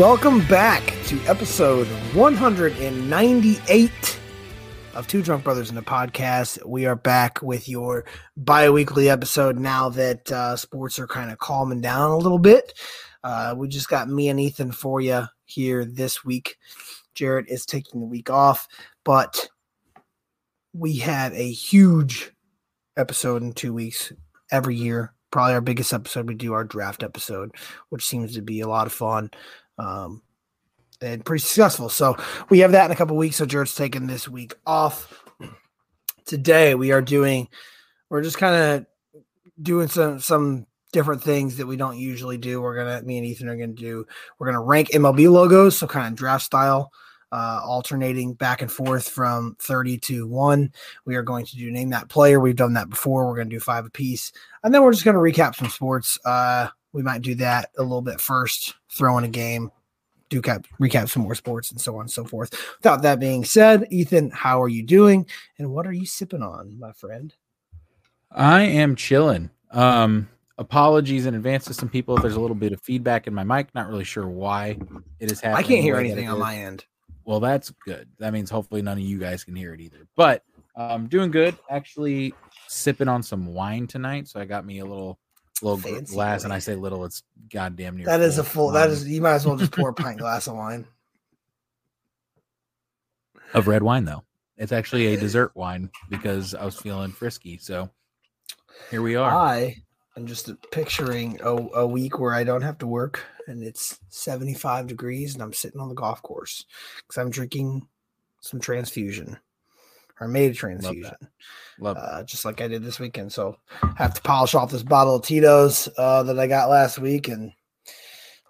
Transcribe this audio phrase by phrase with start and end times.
[0.00, 4.20] Welcome back to episode 198
[4.94, 6.64] of Two Drunk Brothers in the podcast.
[6.64, 11.36] We are back with your bi weekly episode now that uh, sports are kind of
[11.36, 12.72] calming down a little bit.
[13.22, 16.56] Uh, we just got me and Ethan for you here this week.
[17.14, 18.68] Jared is taking the week off,
[19.04, 19.50] but
[20.72, 22.32] we have a huge
[22.96, 24.14] episode in two weeks
[24.50, 25.12] every year.
[25.30, 26.26] Probably our biggest episode.
[26.26, 27.54] We do our draft episode,
[27.90, 29.30] which seems to be a lot of fun
[29.80, 30.22] um,
[31.00, 31.88] and pretty successful.
[31.88, 32.16] So
[32.48, 33.36] we have that in a couple weeks.
[33.36, 35.24] So Jared's taking this week off.
[36.26, 37.48] Today we are doing.
[38.08, 38.86] We're just kind of
[39.60, 42.60] doing some some different things that we don't usually do.
[42.60, 44.06] We're gonna me and Ethan are gonna do.
[44.38, 46.92] We're gonna rank MLB logos, so kind of draft style
[47.32, 50.72] uh, alternating back and forth from 30 to 1.
[51.04, 52.40] We are going to do name that player.
[52.40, 53.26] We've done that before.
[53.26, 54.32] We're going to do five apiece.
[54.62, 56.18] And then we're just going to recap some sports.
[56.24, 59.70] Uh, we might do that a little bit first, throw in a game,
[60.28, 62.52] do cap, recap some more sports, and so on and so forth.
[62.78, 65.26] Without that being said, Ethan, how are you doing?
[65.58, 67.34] And what are you sipping on, my friend?
[68.30, 69.50] I am chilling.
[69.72, 73.34] Um, apologies in advance to some people if there's a little bit of feedback in
[73.34, 73.74] my mic.
[73.74, 74.78] Not really sure why
[75.18, 75.64] it is happening.
[75.64, 76.84] I can't hear anything on my end.
[77.24, 78.08] Well, that's good.
[78.18, 80.06] That means hopefully none of you guys can hear it either.
[80.16, 80.44] But
[80.76, 81.56] um, doing good.
[81.68, 82.34] Actually,
[82.68, 84.28] sipping on some wine tonight.
[84.28, 85.18] So I got me a little
[85.62, 87.04] little Fancy glass, and I say little.
[87.04, 87.22] It's
[87.52, 88.06] goddamn near.
[88.06, 88.70] That is a full.
[88.70, 89.08] That is.
[89.08, 90.86] You might as well just pour a pint glass of wine.
[93.52, 94.24] Of red wine, though.
[94.56, 97.58] It's actually a dessert wine because I was feeling frisky.
[97.58, 97.90] So
[98.90, 99.30] here we are.
[99.30, 99.82] I
[100.16, 104.86] am just picturing a, a week where I don't have to work and it's 75
[104.86, 106.64] degrees and I'm sitting on the golf course
[106.96, 107.86] because I'm drinking
[108.40, 109.38] some transfusion
[110.20, 111.12] or made a transfusion.
[111.78, 113.32] Love, Love uh, just like I did this weekend.
[113.32, 116.98] So I have to polish off this bottle of Tito's uh, that I got last
[116.98, 117.52] week and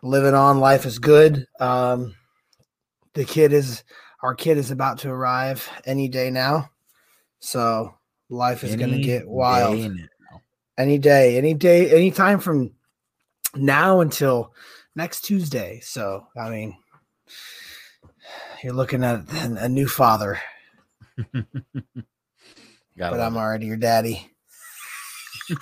[0.03, 0.61] living on.
[0.61, 1.47] Life is good.
[1.61, 2.15] Um,
[3.15, 3.85] the kid is
[4.23, 6.71] our kid is about to arrive any day now.
[7.39, 7.95] So
[8.29, 9.91] life is going to get wild.
[10.77, 12.73] Any day, any day, any time from
[13.55, 14.55] now until
[14.95, 15.81] next Tuesday.
[15.81, 16.77] So, I mean,
[18.63, 20.41] you're looking at a new father.
[22.97, 24.31] but I'm already your daddy.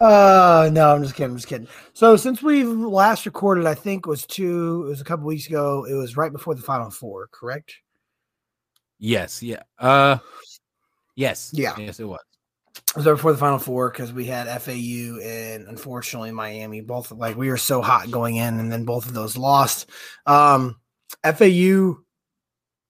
[0.00, 1.30] uh no, I'm just kidding.
[1.30, 1.68] I'm just kidding.
[1.94, 4.84] So since we last recorded, I think was two.
[4.86, 5.84] It was a couple weeks ago.
[5.84, 7.76] It was right before the final four, correct?
[8.98, 9.42] Yes.
[9.42, 9.62] Yeah.
[9.78, 10.18] Uh.
[11.14, 11.50] Yes.
[11.54, 11.74] Yeah.
[11.78, 12.20] Yes, it was
[12.76, 16.80] It was there before the final four because we had FAU and unfortunately Miami.
[16.80, 19.88] Both like we were so hot going in, and then both of those lost.
[20.26, 20.76] Um,
[21.24, 21.96] FAU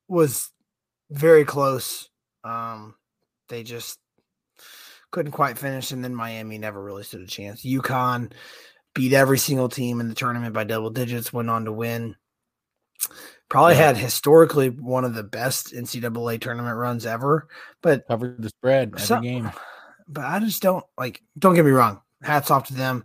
[0.09, 0.51] was
[1.13, 2.09] very close.
[2.45, 2.95] Um,
[3.49, 3.99] they just
[5.11, 7.65] couldn't quite finish, and then Miami never really stood a chance.
[7.65, 8.33] UConn
[8.95, 12.17] beat every single team in the tournament by double digits, went on to win.
[13.49, 13.87] Probably yeah.
[13.87, 17.49] had historically one of the best NCAA tournament runs ever,
[17.83, 19.51] but covered the spread every some, game
[20.13, 21.23] but I just don't like.
[21.39, 22.01] Don't get me wrong.
[22.23, 23.05] Hats off to them.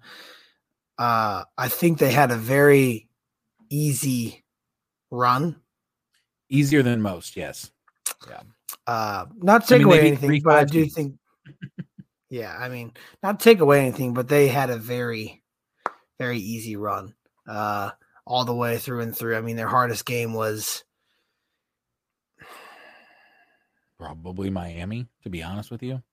[0.97, 3.07] Uh, I think they had a very
[3.69, 4.43] easy
[5.11, 5.57] run.
[6.49, 7.71] Easier than most, yes.
[8.27, 8.41] Yeah.
[8.85, 11.15] Uh, not to take I mean, away anything, but I do think.
[12.29, 15.43] yeah, I mean, not to take away anything, but they had a very,
[16.17, 17.13] very easy run.
[17.47, 17.91] Uh,
[18.27, 19.37] all the way through and through.
[19.37, 20.83] I mean, their hardest game was
[23.97, 26.03] probably Miami, to be honest with you.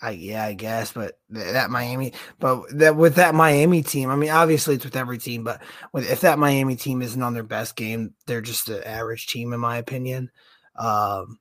[0.00, 4.30] I yeah, I guess, but that Miami, but that with that Miami team, I mean,
[4.30, 5.62] obviously it's with every team, but
[5.92, 9.52] with if that Miami team isn't on their best game, they're just an average team
[9.52, 10.30] in my opinion.
[10.76, 11.38] Um,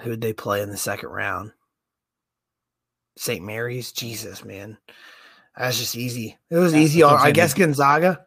[0.00, 1.52] who'd they play in the second round?
[3.16, 3.44] St.
[3.44, 4.78] Mary's, Jesus, man,
[5.56, 6.38] that's just easy.
[6.50, 7.02] It was easy.
[7.02, 8.24] I guess Gonzaga.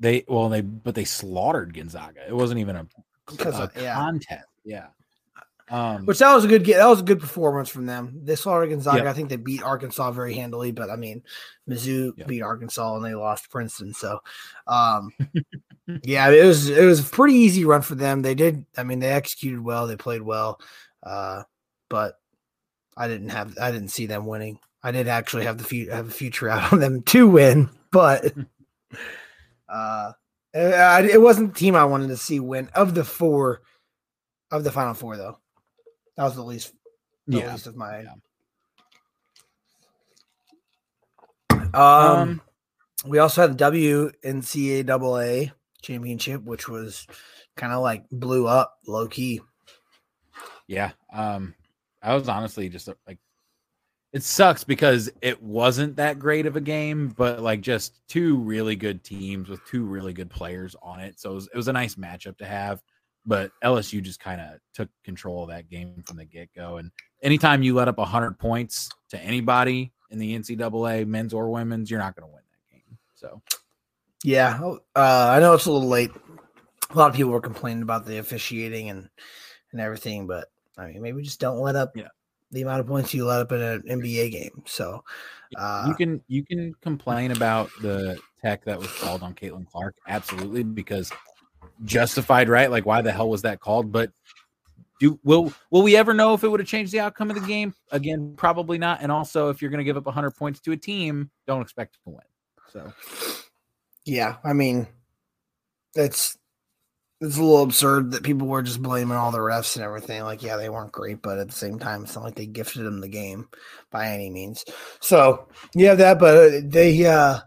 [0.00, 2.26] They well, they but they slaughtered Gonzaga.
[2.26, 2.86] It wasn't even a,
[3.40, 3.94] a yeah.
[3.94, 4.46] contest.
[4.64, 4.86] Yeah.
[5.70, 8.20] Um, Which that was a good that was a good performance from them.
[8.22, 9.08] They slaughtered Gonzaga.
[9.08, 11.22] I think they beat Arkansas very handily, but I mean,
[11.68, 13.94] Mizzou beat Arkansas and they lost Princeton.
[13.94, 14.18] So,
[14.66, 15.10] um,
[16.02, 18.22] yeah, it was it was a pretty easy run for them.
[18.22, 18.64] They did.
[18.76, 19.86] I mean, they executed well.
[19.86, 20.58] They played well,
[21.02, 21.42] uh,
[21.90, 22.18] but
[22.96, 24.58] I didn't have I didn't see them winning.
[24.82, 28.32] I did actually have the fu- have a future out on them to win, but
[29.68, 30.12] uh,
[30.54, 33.62] it wasn't the team I wanted to see win of the four
[34.50, 35.38] of the final four though.
[36.16, 36.72] That was the least,
[37.26, 37.52] the yeah.
[37.52, 38.02] least of my.
[38.02, 38.14] Yeah.
[41.74, 42.40] Um, um,
[43.04, 43.64] we also had the
[44.22, 45.52] WNCAA
[45.84, 47.06] championship, which was
[47.56, 49.40] kind of like blew up low key.
[50.66, 50.92] Yeah.
[51.12, 51.54] Um,
[52.02, 53.18] I was honestly just like,
[54.12, 58.76] it sucks because it wasn't that great of a game, but like just two really
[58.76, 61.18] good teams with two really good players on it.
[61.18, 62.82] So it was, it was a nice matchup to have.
[63.26, 66.76] But LSU just kind of took control of that game from the get go.
[66.76, 66.90] And
[67.22, 72.00] anytime you let up 100 points to anybody in the NCAA, men's or women's, you're
[72.00, 72.98] not going to win that game.
[73.14, 73.40] So,
[74.24, 74.58] yeah,
[74.96, 76.10] uh, I know it's a little late.
[76.90, 79.08] A lot of people were complaining about the officiating and
[79.72, 80.48] and everything, but
[80.78, 82.08] I mean, maybe just don't let up yeah
[82.50, 84.62] the amount of points you let up in an NBA game.
[84.64, 85.04] So
[85.56, 89.94] uh, you can you can complain about the tech that was called on Caitlin Clark,
[90.08, 91.12] absolutely, because
[91.84, 92.70] justified, right?
[92.70, 93.92] Like, why the hell was that called?
[93.92, 94.10] But
[95.00, 97.46] do will will we ever know if it would have changed the outcome of the
[97.46, 97.74] game?
[97.90, 99.02] Again, probably not.
[99.02, 101.94] And also, if you're going to give up 100 points to a team, don't expect
[101.94, 102.20] to win.
[102.72, 102.92] So,
[104.04, 104.86] yeah, I mean,
[105.94, 106.36] it's
[107.20, 110.22] it's a little absurd that people were just blaming all the refs and everything.
[110.24, 112.84] Like, yeah, they weren't great, but at the same time, it's not like they gifted
[112.84, 113.48] them the game
[113.90, 114.64] by any means.
[115.00, 117.40] So you have that, but they uh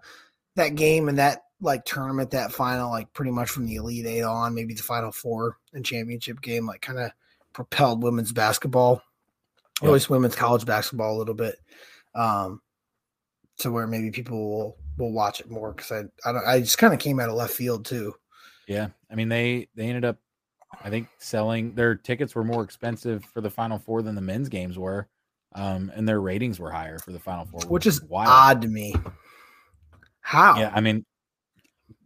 [0.56, 4.24] that game and that like tournament, that final, like pretty much from the Elite Eight
[4.24, 7.12] on, maybe the Final Four and championship game, like kind of
[7.54, 9.02] propelled women's basketball,
[9.82, 11.56] or at least women's college basketball a little bit,
[12.16, 12.62] um,
[13.60, 16.78] to where maybe people will will watch it more because I I, don't, I just
[16.78, 18.14] kind of came out of left field too.
[18.68, 20.18] Yeah, I mean they they ended up,
[20.84, 24.50] I think selling their tickets were more expensive for the Final Four than the men's
[24.50, 25.08] games were,
[25.54, 28.30] um, and their ratings were higher for the Final Four, which, which is wild.
[28.30, 28.94] odd to me.
[30.22, 30.60] How?
[30.60, 31.06] Yeah, I mean,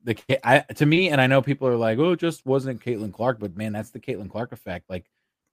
[0.04, 0.18] the
[0.48, 3.40] I to me, and I know people are like, "Oh, it just wasn't Caitlin Clark,"
[3.40, 4.90] but man, that's the Caitlin Clark effect.
[4.90, 5.06] Like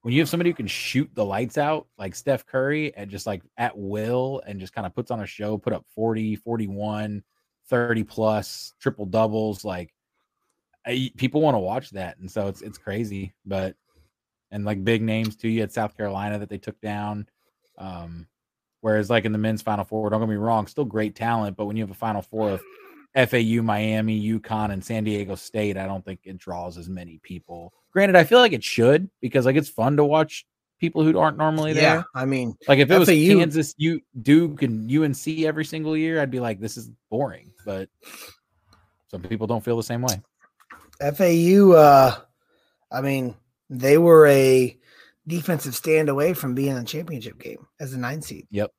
[0.02, 3.26] when you have somebody who can shoot the lights out, like Steph Curry, and just
[3.26, 7.22] like at will, and just kind of puts on a show, put up 40, 41,
[7.68, 9.92] 30 plus triple doubles, like
[10.86, 13.34] I, people want to watch that, and so it's it's crazy.
[13.44, 13.76] But
[14.50, 15.48] and like big names too.
[15.48, 17.28] You had South Carolina that they took down.
[17.76, 18.26] Um,
[18.80, 21.66] whereas like in the men's Final Four, don't get me wrong, still great talent, but
[21.66, 22.62] when you have a Final Four of
[23.14, 27.72] FAU, Miami, UConn, and San Diego State, I don't think it draws as many people.
[27.92, 30.46] Granted, I feel like it should because like it's fun to watch
[30.78, 31.96] people who aren't normally there.
[31.96, 35.96] Yeah, I mean, like if it FAU, was Kansas, you Duke, and UNC every single
[35.96, 37.52] year, I'd be like, this is boring.
[37.64, 37.88] But
[39.08, 40.20] some people don't feel the same way.
[41.00, 42.16] FAU, uh,
[42.90, 43.34] I mean,
[43.70, 44.76] they were a
[45.26, 48.46] defensive stand away from being in the championship game as a nine seed.
[48.50, 48.72] Yep.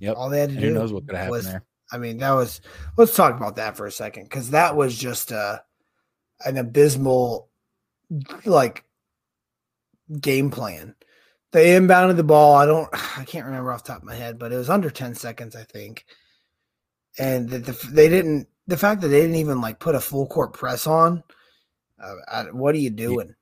[0.00, 0.16] Yep.
[0.16, 1.64] All they had to and do who knows what could happen was, there.
[1.94, 2.60] I mean, that was
[2.96, 5.58] let's talk about that for a second, because that was just uh
[6.44, 7.48] an abysmal
[8.44, 8.84] like
[10.20, 10.94] game plan.
[11.52, 12.56] They inbounded the ball.
[12.56, 12.88] I don't
[13.18, 15.54] I can't remember off the top of my head, but it was under 10 seconds,
[15.56, 16.04] I think.
[17.18, 20.26] And the, the, they didn't the fact that they didn't even like put a full
[20.26, 21.22] court press on
[22.02, 23.34] uh, I, what are you doing?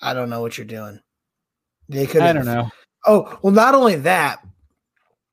[0.00, 1.00] I don't know what you're doing.
[1.88, 2.22] They could.
[2.22, 2.70] I don't know.
[3.06, 4.44] Oh well, not only that,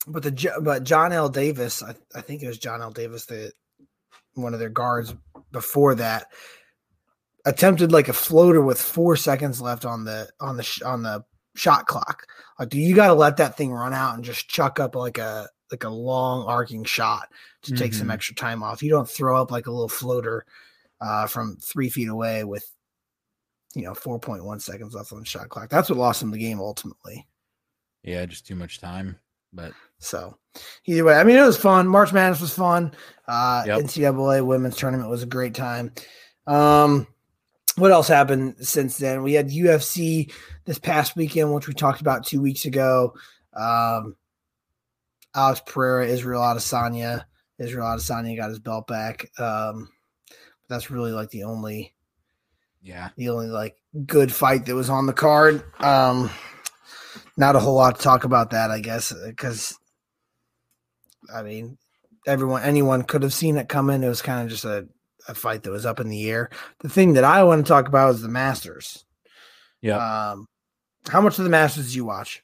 [0.09, 3.51] but the but Johnell Davis, I, I think it was Johnell Davis, the
[4.33, 5.13] one of their guards
[5.51, 6.27] before that,
[7.45, 11.23] attempted like a floater with four seconds left on the on the on the
[11.55, 12.25] shot clock.
[12.57, 15.17] Like, do you got to let that thing run out and just chuck up like
[15.17, 17.29] a like a long arcing shot
[17.63, 17.99] to take mm-hmm.
[17.99, 18.83] some extra time off?
[18.83, 20.45] You don't throw up like a little floater
[21.01, 22.69] uh, from three feet away with
[23.75, 25.69] you know 4.1 seconds left on the shot clock.
[25.69, 27.27] That's what lost him the game ultimately.
[28.03, 29.19] Yeah, just too much time.
[29.53, 30.37] But so
[30.85, 31.87] either way, I mean, it was fun.
[31.87, 32.93] March Madness was fun.
[33.27, 33.79] Uh, yep.
[33.81, 35.91] NCAA women's tournament was a great time.
[36.47, 37.07] Um,
[37.75, 39.23] what else happened since then?
[39.23, 40.31] We had UFC
[40.65, 43.13] this past weekend, which we talked about two weeks ago.
[43.53, 44.15] Um,
[45.35, 47.25] Alex Pereira, Israel Adesanya.
[47.57, 49.29] Israel Adesanya got his belt back.
[49.39, 49.89] Um,
[50.69, 51.93] that's really like the only
[52.81, 53.75] yeah the only like
[54.05, 56.29] good fight that was on the card um
[57.39, 59.77] not a whole lot to talk about that i guess because
[61.33, 61.77] i mean
[62.29, 64.03] everyone anyone could have seen it coming.
[64.03, 64.87] It was kind of just a,
[65.27, 66.49] a fight that was up in the air.
[66.79, 69.05] The thing that i want to talk about is the masters.
[69.81, 69.97] Yeah.
[70.31, 70.47] Um
[71.09, 72.43] how much of the masters did you watch?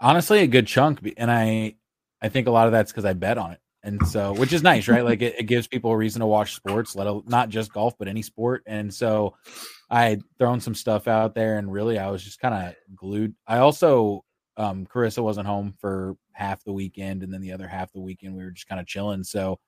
[0.00, 1.74] Honestly a good chunk and i
[2.20, 3.60] i think a lot of that's because i bet on it.
[3.82, 5.04] And so which is nice right?
[5.04, 7.94] Like it, it, gives people a reason to watch sports let alone not just golf
[7.98, 8.62] but any sport.
[8.66, 9.34] And so
[9.94, 13.34] i had thrown some stuff out there and really i was just kind of glued.
[13.46, 14.24] I also
[14.56, 18.36] um carissa wasn't home for half the weekend and then the other half the weekend
[18.36, 19.24] we were just kind of chilling.
[19.24, 19.58] So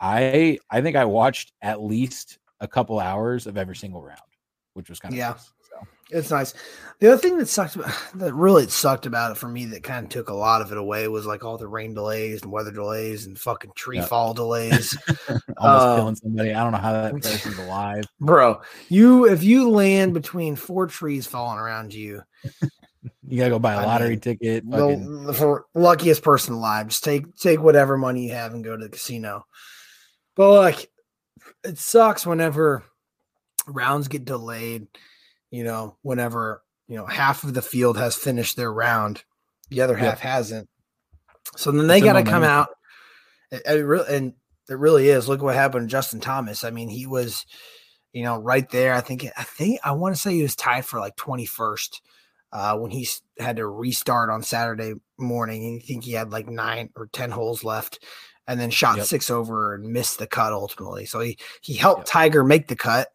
[0.00, 4.20] i i think i watched at least a couple hours of every single round
[4.74, 5.30] which was kind of yeah.
[5.30, 5.52] nice.
[6.10, 6.54] It's nice.
[6.98, 7.76] The other thing that sucked
[8.14, 10.78] that really sucked about it for me that kind of took a lot of it
[10.78, 14.08] away was like all the rain delays and weather delays and fucking tree yep.
[14.08, 14.96] fall delays.
[15.56, 16.54] Almost um, killing somebody.
[16.54, 18.04] I don't know how that person's alive.
[18.20, 22.22] Bro, you if you land between four trees falling around you,
[23.28, 24.70] You gotta go buy a lottery mean, ticket.
[24.70, 28.84] The, for luckiest person alive, just take take whatever money you have and go to
[28.84, 29.44] the casino.
[30.36, 30.90] But like,
[31.64, 32.84] it sucks whenever
[33.66, 34.86] rounds get delayed.
[35.50, 39.24] You know, whenever you know half of the field has finished their round,
[39.70, 40.68] the other half hasn't.
[41.56, 42.68] So then they got to come out.
[43.50, 44.32] It, it really, and
[44.68, 45.28] it really is.
[45.28, 46.64] Look what happened to Justin Thomas.
[46.64, 47.46] I mean, he was,
[48.12, 48.94] you know, right there.
[48.94, 52.00] I think, I think, I want to say he was tied for like 21st
[52.52, 55.80] uh, when he had to restart on Saturday morning.
[55.82, 58.04] I think he had like nine or 10 holes left
[58.48, 59.06] and then shot yep.
[59.06, 61.06] six over and missed the cut ultimately.
[61.06, 62.06] So he, he helped yep.
[62.06, 63.08] Tiger make the cut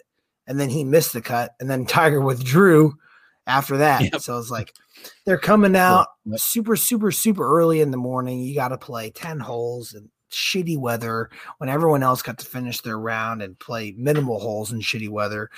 [0.48, 2.93] and then he missed the cut and then Tiger withdrew
[3.48, 4.01] after that.
[4.01, 4.21] Yep.
[4.21, 4.74] So it's like
[5.25, 8.39] they're coming out super, super, super early in the morning.
[8.39, 12.81] You got to play 10 holes and shitty weather when everyone else got to finish
[12.81, 15.50] their round and play minimal holes in shitty weather.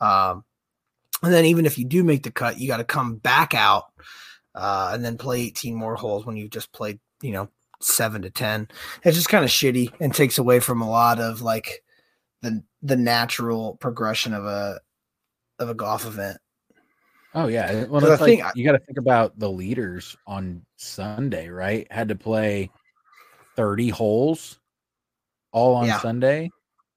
[0.00, 0.44] Um,
[1.22, 3.84] and then even if you do make the cut, you got to come back out
[4.54, 7.48] uh, and then play 18 more holes when you've just played, you know,
[7.80, 8.68] seven to 10.
[9.04, 11.82] It's just kind of shitty and takes away from a lot of like
[12.42, 14.80] the the natural progression of a
[15.58, 16.38] of a golf event.
[17.34, 21.48] Oh yeah, well, I like, think you got to think about the leaders on Sunday,
[21.48, 21.86] right?
[21.90, 22.70] Had to play
[23.54, 24.58] thirty holes
[25.52, 25.98] all on yeah.
[26.00, 26.50] Sunday,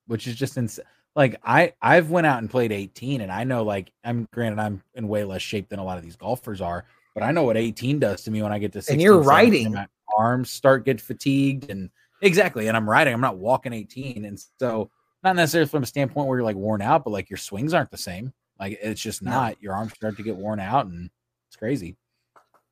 [0.08, 0.86] which is just insane.
[1.16, 4.82] Like I, I've went out and played eighteen, and I know, like, I'm granted, I'm
[4.96, 7.58] in way less shape than a lot of these golfers are, but I know what
[7.58, 8.82] eighteen does to me when I get to.
[8.82, 9.74] 16, and you're riding.
[9.74, 11.90] My arms start get fatigued, and
[12.22, 13.14] exactly, and I'm riding.
[13.14, 14.90] I'm not walking eighteen, and so
[15.24, 17.92] not necessarily from a standpoint where you're like worn out, but like your swings aren't
[17.92, 18.34] the same.
[18.60, 19.54] Like it's just not.
[19.54, 19.58] No.
[19.62, 21.10] Your arms start to get worn out, and
[21.50, 21.98] it's crazy.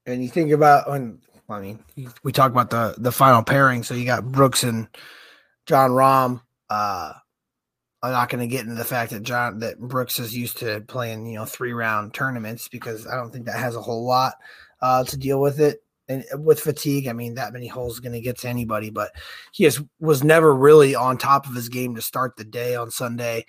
[0.06, 1.84] And you think about when I mean,
[2.24, 3.84] we talk about the the final pairing.
[3.84, 4.88] So you got Brooks and
[5.66, 6.42] Jon Rahm.
[6.70, 7.14] Uh,
[8.02, 10.82] I'm not going to get into the fact that John that Brooks is used to
[10.82, 14.36] playing, you know, three round tournaments because I don't think that has a whole lot
[14.82, 15.84] uh, to deal with it.
[16.10, 18.90] And with fatigue, I mean, that many holes is going to get to anybody.
[18.90, 19.12] But
[19.54, 23.46] he was never really on top of his game to start the day on Sunday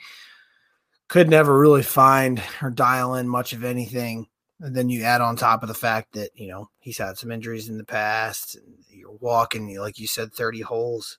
[1.10, 4.28] could never really find or dial in much of anything.
[4.60, 7.32] And then you add on top of the fact that, you know, he's had some
[7.32, 8.56] injuries in the past.
[8.88, 11.18] You're walking, like you said, 30 holes.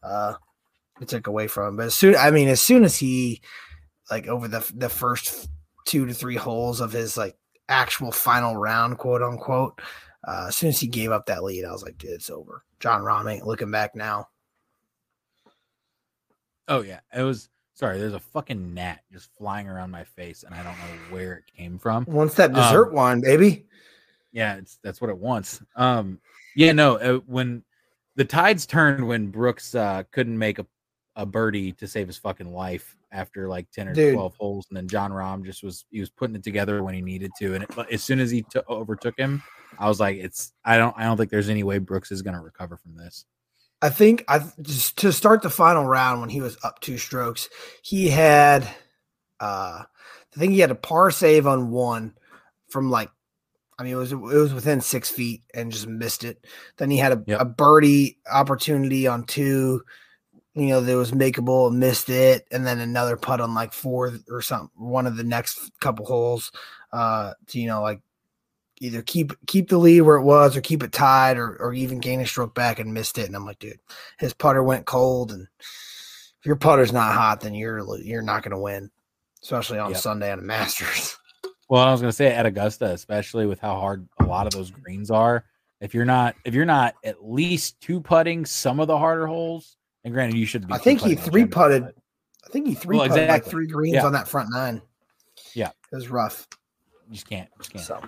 [0.00, 0.34] Uh,
[1.00, 1.76] it took away from him.
[1.76, 3.42] But as soon, I mean, as soon as he,
[4.10, 5.48] like, over the the first
[5.86, 7.36] two to three holes of his, like,
[7.68, 9.80] actual final round, quote unquote,
[10.24, 12.64] uh, as soon as he gave up that lead, I was like, dude, it's over.
[12.80, 14.28] Jon Rahm ain't looking back now.
[16.68, 17.00] Oh, yeah.
[17.14, 20.76] It was Sorry, there's a fucking gnat just flying around my face, and I don't
[20.78, 22.04] know where it came from.
[22.06, 23.64] Wants that dessert um, wine, baby.
[24.30, 25.62] Yeah, it's that's what it wants.
[25.74, 26.20] Um,
[26.54, 27.64] yeah, no, uh, when
[28.14, 30.66] the tides turned when Brooks uh, couldn't make a,
[31.16, 34.14] a birdie to save his fucking life after like 10 or Dude.
[34.14, 37.02] 12 holes and then Jon Rahm just was he was putting it together when he
[37.02, 39.42] needed to and it, as soon as he t- overtook him
[39.78, 42.34] I was like it's I don't I don't think there's any way Brooks is going
[42.34, 43.24] to recover from this.
[43.80, 47.48] I think I just to start the final round when he was up two strokes,
[47.82, 48.62] he had
[49.40, 52.14] uh I think he had a par save on one
[52.68, 53.10] from like
[53.78, 56.46] I mean it was it was within six feet and just missed it.
[56.76, 57.40] Then he had a, yep.
[57.40, 59.82] a birdie opportunity on two,
[60.54, 64.12] you know, that was makeable and missed it, and then another putt on like four
[64.28, 66.52] or something, one of the next couple holes,
[66.92, 68.00] uh, to you know, like
[68.82, 72.00] either keep keep the lead where it was or keep it tied or or even
[72.00, 73.26] gain a stroke back and missed it.
[73.26, 73.78] And I'm like, dude,
[74.18, 75.46] his putter went cold, and
[76.40, 78.90] if your putter's not hot, then you're you're not going to win,
[79.42, 80.00] especially on yep.
[80.00, 81.16] Sunday on the Masters.
[81.68, 84.52] Well, I was going to say at Augusta, especially with how hard a lot of
[84.52, 85.46] those greens are.
[85.80, 89.78] If you're not if you're not at least two putting some of the harder holes,
[90.04, 90.74] and granted you should be.
[90.74, 91.84] I think he three putted.
[91.84, 93.46] I think he three well, putted exactly.
[93.46, 94.04] like three greens yeah.
[94.04, 94.82] on that front nine.
[95.54, 96.46] Yeah, it was rough.
[97.08, 97.48] You just can't.
[97.58, 97.84] Just can't.
[97.84, 98.02] So.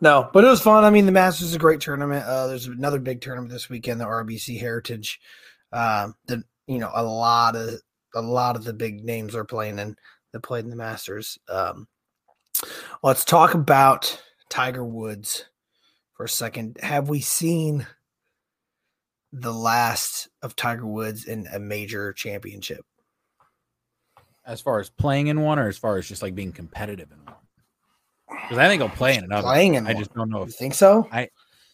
[0.00, 0.84] No, but it was fun.
[0.84, 2.24] I mean, the Masters is a great tournament.
[2.24, 5.20] Uh, there's another big tournament this weekend, the RBC Heritage.
[5.72, 7.80] Uh, that you know, a lot of
[8.14, 9.96] a lot of the big names are playing and
[10.32, 11.38] that played in the Masters.
[11.48, 11.86] Um,
[13.02, 15.44] let's talk about Tiger Woods
[16.14, 16.78] for a second.
[16.82, 17.86] Have we seen
[19.32, 22.84] the last of Tiger Woods in a major championship?
[24.46, 27.18] As far as playing in one, or as far as just like being competitive in
[27.24, 27.35] one?
[28.28, 29.46] Because I think he'll play in another.
[29.46, 30.42] Playing in I just don't know.
[30.42, 31.08] If, you think so?
[31.12, 31.28] I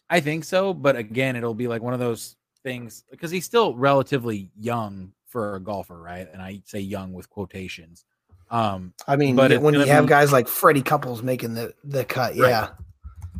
[0.09, 3.75] I think so, but again, it'll be like one of those things because he's still
[3.75, 6.27] relatively young for a golfer, right?
[6.31, 8.05] And I say young with quotations.
[8.51, 12.35] Um, I mean, but when you have guys like Freddie Couples making the the cut,
[12.35, 12.69] yeah,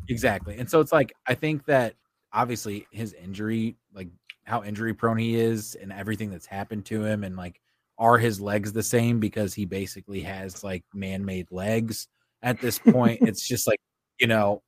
[0.10, 0.58] exactly.
[0.58, 1.94] And so it's like I think that
[2.32, 4.10] obviously his injury, like
[4.44, 7.62] how injury prone he is, and everything that's happened to him, and like
[8.00, 12.08] are his legs the same because he basically has like man made legs
[12.44, 13.20] at this point.
[13.24, 13.80] it's just like,
[14.20, 14.62] you know,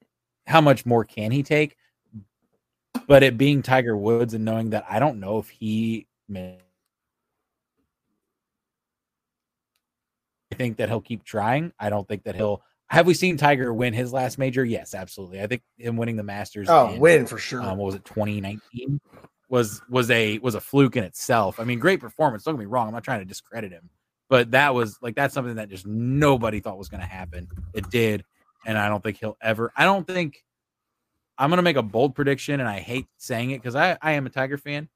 [0.47, 1.75] how much more can he take?
[3.07, 6.57] But it being Tiger Woods and knowing that I don't know if he may
[10.51, 11.73] I think that he'll keep trying.
[11.77, 14.63] I don't think that he'll have we seen Tiger win his last major?
[14.63, 15.41] Yes, absolutely.
[15.41, 16.67] I think him winning the Masters.
[16.69, 17.61] Oh, in, win for sure.
[17.61, 18.05] Um, what was it?
[18.05, 19.01] 2019
[19.49, 21.59] was was a was a fluke in itself.
[21.59, 22.43] I mean, great performance.
[22.43, 22.87] Don't get me wrong.
[22.87, 23.89] I'm not trying to discredit him,
[24.29, 27.47] but that was like that's something that just nobody thought was going to happen.
[27.73, 28.23] It did,
[28.65, 29.71] and I don't think he'll ever.
[29.75, 30.43] I don't think
[31.37, 34.13] I'm going to make a bold prediction, and I hate saying it because I I
[34.13, 34.89] am a Tiger fan.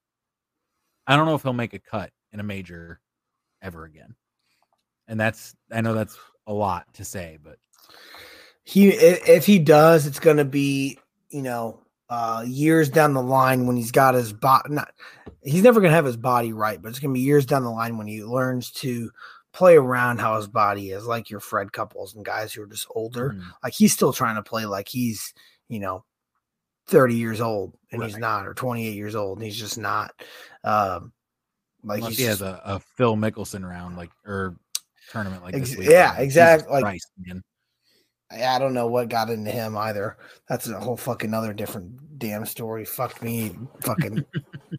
[1.07, 2.99] I don't know if he'll make a cut in a major
[3.61, 4.15] ever again,
[5.07, 6.17] and that's I know that's
[6.47, 7.57] a lot to say, but
[8.63, 10.97] he if he does, it's going to be
[11.29, 14.73] you know uh, years down the line when he's got his body.
[14.73, 14.91] Not
[15.43, 17.63] he's never going to have his body right, but it's going to be years down
[17.63, 19.11] the line when he learns to
[19.53, 22.87] play around how his body is, like your Fred Couples and guys who are just
[22.93, 23.31] older.
[23.31, 23.43] Mm.
[23.63, 25.33] Like he's still trying to play like he's
[25.67, 26.03] you know
[26.87, 28.09] 30 years old and right.
[28.09, 30.11] he's not, or 28 years old and he's just not.
[30.63, 31.13] Um,
[31.83, 34.55] like Unless he has a, a, Phil Mickelson round, like or
[35.11, 35.79] tournament like ex- this.
[35.79, 35.89] Week.
[35.89, 36.71] Yeah, exactly.
[36.71, 37.11] Like Christ,
[38.31, 40.17] I don't know what got into him either.
[40.47, 42.85] That's a whole fucking other different damn story.
[42.85, 44.23] Fucked me fucking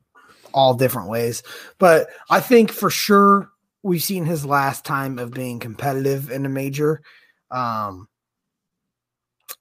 [0.55, 1.43] all different ways.
[1.79, 3.51] But I think for sure
[3.83, 7.03] we've seen his last time of being competitive in a major.
[7.51, 8.09] Um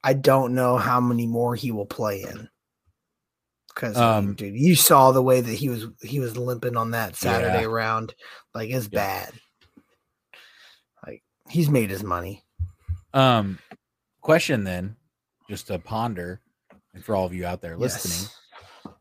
[0.04, 2.48] I don't know how many more he will play in.
[3.74, 7.16] Because um, dude, you saw the way that he was he was limping on that
[7.16, 7.68] Saturday yeah.
[7.68, 8.14] round.
[8.54, 9.00] Like it's yeah.
[9.00, 9.34] bad.
[11.06, 12.44] Like he's made his money.
[13.14, 13.58] Um
[14.30, 14.96] Question then,
[15.50, 16.40] just to ponder,
[16.94, 18.30] and for all of you out there listening,
[18.86, 18.94] yes.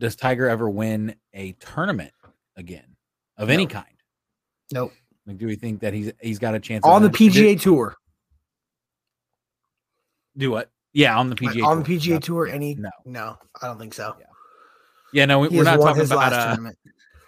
[0.00, 2.10] does Tiger ever win a tournament
[2.56, 2.96] again
[3.36, 3.86] of any kind?
[4.72, 4.92] Nope.
[5.28, 7.94] Like, do we think that he's he's got a chance on the PGA Tour?
[10.36, 10.72] Do what?
[10.92, 12.48] Yeah, on the PGA like, on the PGA Tour.
[12.48, 12.74] Any?
[12.74, 14.16] No, no, I don't think so.
[14.18, 14.26] Yeah,
[15.12, 16.78] yeah no, we, are not talking about a, uh, tournament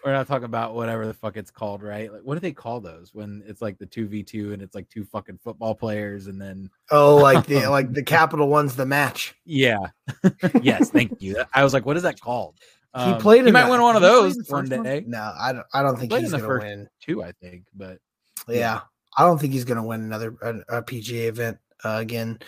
[0.07, 2.13] we're not talking about whatever the fuck it's called, right?
[2.13, 4.73] Like, what do they call those when it's like the two v two and it's
[4.73, 8.87] like two fucking football players and then oh, like the like the Capital one's the
[8.87, 9.35] match.
[9.45, 9.79] Yeah.
[10.63, 11.43] yes, thank you.
[11.55, 12.55] I was like, what is that called?
[12.95, 13.47] Um, he played.
[13.47, 13.71] He might that.
[13.73, 14.77] win one of those one day.
[14.77, 15.11] One?
[15.11, 15.67] No, I don't.
[15.75, 17.25] I don't think he he's gonna win two.
[17.25, 17.99] I think, but
[18.49, 18.81] yeah, yeah
[19.19, 22.39] I don't think he's gonna win another a, a PGA event uh, again.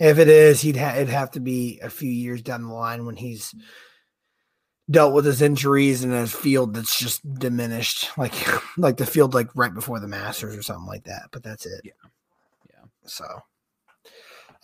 [0.00, 3.06] If it is, he'd ha- it'd have to be a few years down the line
[3.06, 3.54] when he's
[4.90, 8.34] dealt with his injuries in a field that's just diminished, like
[8.78, 11.28] like the field like right before the Masters or something like that.
[11.32, 11.80] But that's it.
[11.84, 11.92] Yeah,
[12.70, 12.84] yeah.
[13.04, 13.24] So,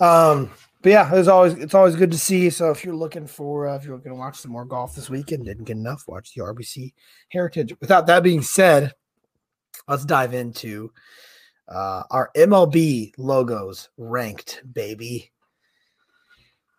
[0.01, 0.51] um,
[0.83, 2.51] but yeah, it's always it's always good to see.
[2.51, 5.11] So if you're looking for uh, if you're going to watch some more golf this
[5.11, 6.93] weekend, didn't get enough, watch the RBC
[7.31, 7.75] Heritage.
[7.81, 8.93] Without that being said,
[9.89, 10.93] let's dive into
[11.69, 15.31] uh, our MLB logos ranked, baby.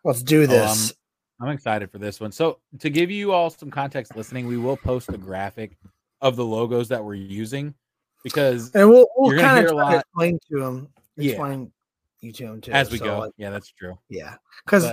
[0.04, 0.90] Let's do this.
[0.90, 0.96] Um,
[1.44, 2.32] I'm excited for this one.
[2.32, 5.76] So, to give you all some context listening, we will post a graphic
[6.20, 7.74] of the logos that we're using
[8.22, 12.26] because and we'll, we'll kind of explain to them, explain yeah.
[12.26, 13.18] you to them too as we so, go.
[13.18, 13.98] Like, yeah, that's true.
[14.08, 14.90] Yeah, because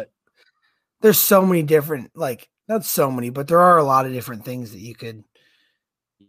[1.00, 4.44] there's so many different, like not so many, but there are a lot of different
[4.44, 5.24] things that you could,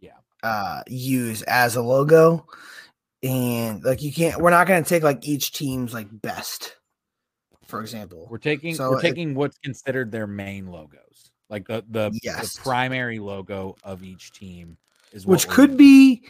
[0.01, 0.13] yeah,
[0.45, 2.47] uh, use as a logo,
[3.25, 4.41] and like you can't.
[4.41, 6.77] We're not going to take like each team's like best
[7.73, 8.29] for example.
[8.31, 12.55] We're taking so we're taking it, what's considered their main logos, like the the, yes.
[12.55, 14.77] the primary logo of each team
[15.13, 16.23] is which could be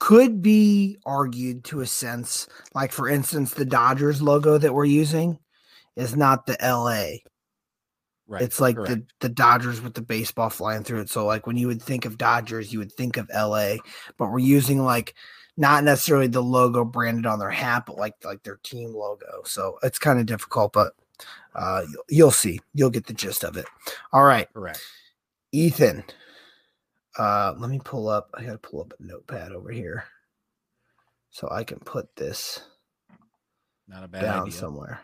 [0.00, 2.48] could be argued to a sense.
[2.74, 5.38] Like for instance, the Dodgers logo that we're using
[5.96, 7.18] is not the LA.
[8.26, 8.40] Right.
[8.40, 8.90] It's like correct.
[8.90, 11.10] the the Dodgers with the baseball flying through it.
[11.10, 13.76] So like when you would think of Dodgers, you would think of LA,
[14.16, 15.14] but we're using like
[15.56, 19.42] not necessarily the logo branded on their hat, but like like their team logo.
[19.44, 20.92] So it's kind of difficult, but
[21.54, 22.60] uh, you'll see.
[22.74, 23.66] You'll get the gist of it.
[24.12, 24.82] All right, correct.
[25.52, 26.04] Ethan,
[27.18, 28.30] uh, let me pull up.
[28.34, 30.04] I got to pull up a notepad over here
[31.30, 32.60] so I can put this
[33.88, 34.52] not a bad down idea.
[34.52, 35.00] somewhere.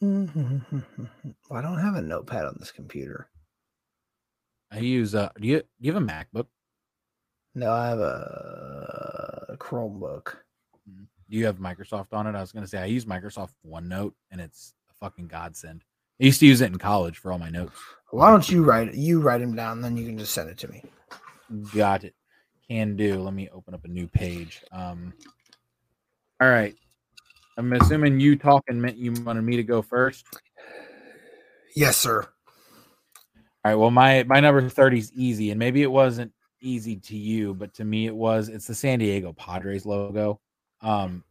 [0.02, 0.62] well,
[1.50, 3.29] I don't have a notepad on this computer.
[4.70, 6.46] I use uh do you do you have a MacBook?
[7.54, 10.36] No, I have a Chromebook.
[10.88, 11.04] Mm-hmm.
[11.28, 12.34] Do you have Microsoft on it?
[12.34, 15.84] I was gonna say I use Microsoft OneNote and it's a fucking godsend.
[16.20, 17.78] I used to use it in college for all my notes.
[18.10, 18.94] Why don't you write it?
[18.94, 20.82] You write them down, and then you can just send it to me.
[21.74, 22.14] Got it.
[22.68, 23.20] Can do.
[23.20, 24.62] Let me open up a new page.
[24.70, 25.12] Um
[26.40, 26.74] all right.
[27.58, 30.24] I'm assuming you talking meant you wanted me to go first.
[31.76, 32.28] Yes, sir.
[33.64, 33.74] All right.
[33.74, 37.74] Well, my my number thirty is easy, and maybe it wasn't easy to you, but
[37.74, 38.48] to me it was.
[38.48, 40.40] It's the San Diego Padres logo.
[40.80, 41.24] Um,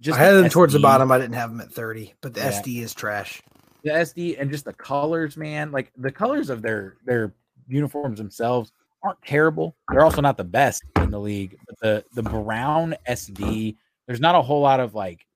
[0.00, 1.10] just I had them towards the bottom.
[1.10, 2.60] I didn't have them at 30, but the yeah.
[2.60, 3.42] SD is trash.
[3.82, 5.70] The SD and just the colors, man.
[5.70, 7.34] Like the colors of their their
[7.66, 9.76] uniforms themselves aren't terrible.
[9.90, 11.56] They're also not the best in the league.
[11.66, 15.26] But the the brown SD, there's not a whole lot of like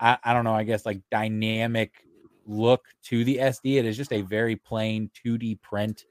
[0.00, 1.92] I, I don't know, I guess like dynamic
[2.50, 3.78] look to the SD.
[3.78, 6.04] It is just a very plain 2D print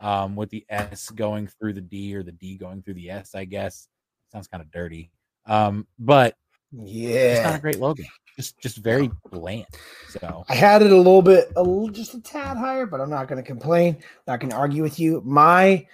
[0.00, 3.34] um, with the S going through the D or the D going through the S,
[3.34, 3.88] I guess.
[4.30, 5.10] Sounds kind of dirty.
[5.46, 6.36] Um, but
[6.72, 8.02] yeah, it's not a great logo.
[8.36, 9.66] Just just very bland.
[10.10, 13.08] So I had it a little bit, a little, just a tad higher, but I'm
[13.08, 13.96] not going to complain.
[14.26, 15.22] Not going to argue with you.
[15.24, 15.86] My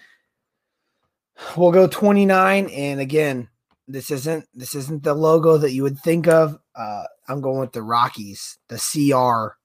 [1.56, 3.48] we'll go 29, and again,
[3.86, 6.58] this isn't this isn't the logo that you would think of.
[6.74, 9.56] Uh, I'm going with the Rockies, the CR.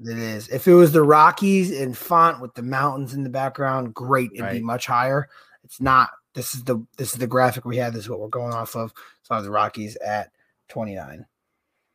[0.00, 0.48] It is.
[0.48, 4.30] If it was the Rockies in font with the mountains in the background, great.
[4.32, 4.52] It'd right.
[4.52, 5.28] be much higher.
[5.64, 6.10] It's not.
[6.34, 7.94] This is the this is the graphic we have.
[7.94, 8.92] This is what we're going off of.
[9.22, 10.30] So I have the Rockies at
[10.68, 11.24] 29.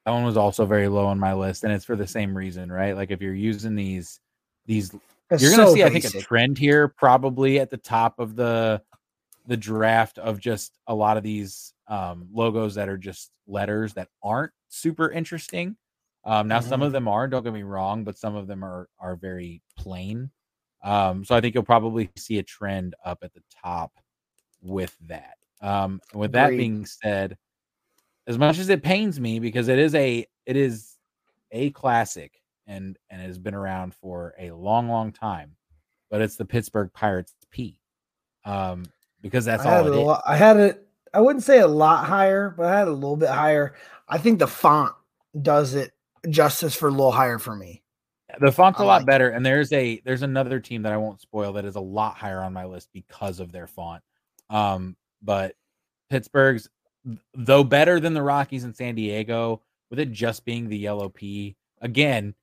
[0.06, 2.72] That one was also very low on my list, and it's for the same reason,
[2.72, 2.96] right?
[2.96, 4.20] Like if you're using these
[4.66, 4.92] these,
[5.38, 6.06] you're gonna so see, basic.
[6.06, 8.82] I think, a trend here probably at the top of the
[9.46, 14.08] the draft of just a lot of these um, logos that are just letters that
[14.24, 15.76] aren't super interesting.
[16.24, 16.70] Um, now, mm-hmm.
[16.70, 17.28] some of them are.
[17.28, 20.30] Don't get me wrong, but some of them are are very plain.
[20.84, 23.92] Um, so I think you'll probably see a trend up at the top
[24.62, 25.38] with that.
[25.62, 27.38] Um, with that being said,
[28.28, 30.98] as much as it pains me because it is a it is
[31.52, 35.56] a classic and and has been around for a long, long time,
[36.10, 37.80] but it's the Pittsburgh Pirates P.
[38.46, 38.86] Um,
[39.22, 40.88] because that's I all it I had it.
[41.14, 43.76] I wouldn't say a lot higher, but I had a little bit higher.
[44.08, 44.94] I think the font
[45.42, 45.92] does it
[46.30, 47.84] justice for a little higher for me.
[48.40, 49.36] The font's a lot like better, it.
[49.36, 52.42] and there's a there's another team that I won't spoil that is a lot higher
[52.42, 54.02] on my list because of their font.
[54.50, 55.56] Um, but
[56.10, 56.70] Pittsburgh's
[57.34, 61.58] though better than the Rockies in San Diego, with it just being the yellow P
[61.82, 62.34] again.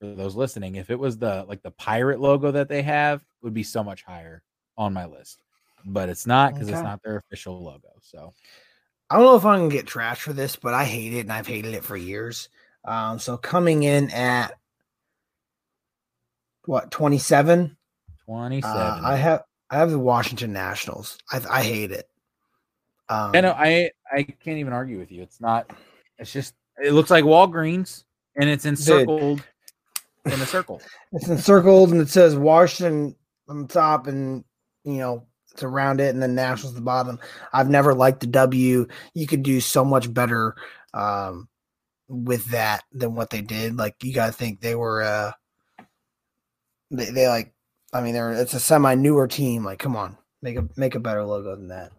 [0.00, 3.54] For those listening, if it was the like the pirate logo that they have, would
[3.54, 4.42] be so much higher
[4.76, 5.42] on my list
[5.86, 6.76] but it's not because okay.
[6.76, 7.92] it's not their official logo.
[8.00, 8.34] So
[9.08, 11.32] I don't know if I can get trash for this, but I hate it and
[11.32, 12.48] I've hated it for years.
[12.86, 14.56] Um, so coming in at
[16.64, 17.76] what 27?
[18.24, 18.76] 27.
[18.76, 21.18] Uh, I have I have the Washington Nationals.
[21.32, 22.08] I I hate it.
[23.08, 25.22] Um, I know I I can't even argue with you.
[25.22, 25.70] It's not.
[26.18, 28.04] It's just it looks like Walgreens
[28.36, 29.42] and it's encircled
[30.24, 30.34] dude.
[30.34, 30.80] in a circle.
[31.12, 33.16] It's encircled and it says Washington
[33.48, 34.44] on the top and
[34.84, 37.18] you know it's around it and then Nationals the bottom.
[37.52, 38.86] I've never liked the W.
[39.14, 40.56] You could do so much better
[40.92, 41.48] um,
[42.08, 43.76] with that than what they did.
[43.76, 45.32] Like you got to think they were uh,
[46.90, 47.52] they, they like
[47.92, 49.64] I mean they're it's a semi newer team.
[49.64, 51.92] Like come on, make a make a better logo than that.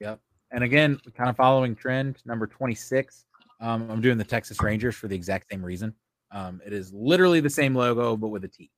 [0.00, 0.20] Yep.
[0.50, 3.26] And again, kind of following trend number 26.
[3.60, 5.94] Um, I'm doing the Texas Rangers for the exact same reason.
[6.30, 8.70] Um, it is literally the same logo but with a T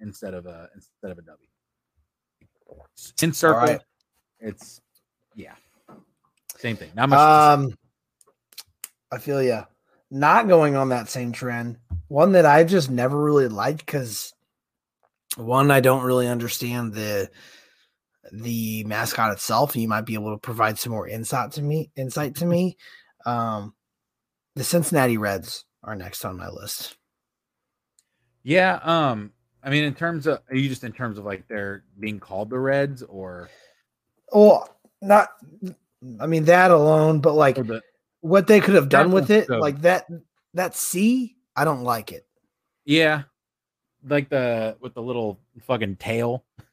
[0.00, 1.48] instead of a instead of a W
[3.22, 3.60] in circle.
[3.60, 3.80] Right.
[4.40, 4.80] It's
[5.34, 5.54] yeah,
[6.58, 6.90] same thing.
[6.94, 7.18] Not much.
[7.18, 7.74] Um,
[9.12, 9.64] I feel yeah.
[10.14, 11.76] Not going on that same trend.
[12.06, 14.32] One that I've just never really liked because
[15.36, 17.28] one, I don't really understand the
[18.30, 19.74] the mascot itself.
[19.74, 21.90] You might be able to provide some more insight to me.
[21.96, 22.76] Insight to me.
[23.26, 23.74] Um,
[24.54, 26.96] the Cincinnati Reds are next on my list.
[28.44, 29.32] Yeah, um,
[29.64, 32.50] I mean, in terms of are you just in terms of like they're being called
[32.50, 33.50] the Reds or?
[34.32, 35.30] Well, not.
[36.20, 37.82] I mean that alone, but like the,
[38.24, 40.06] what they could have done with it, so, like that
[40.54, 42.26] that C, I don't like it.
[42.86, 43.24] Yeah,
[44.02, 46.44] like the with the little fucking tail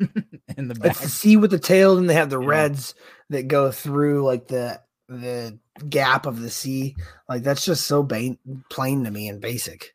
[0.57, 0.91] in the back.
[0.91, 2.47] It's the C with the tail, and they have the yeah.
[2.47, 2.95] Reds
[3.29, 5.59] that go through like the the
[5.89, 6.95] gap of the C.
[7.27, 8.37] Like that's just so ba-
[8.69, 9.93] plain to me and basic.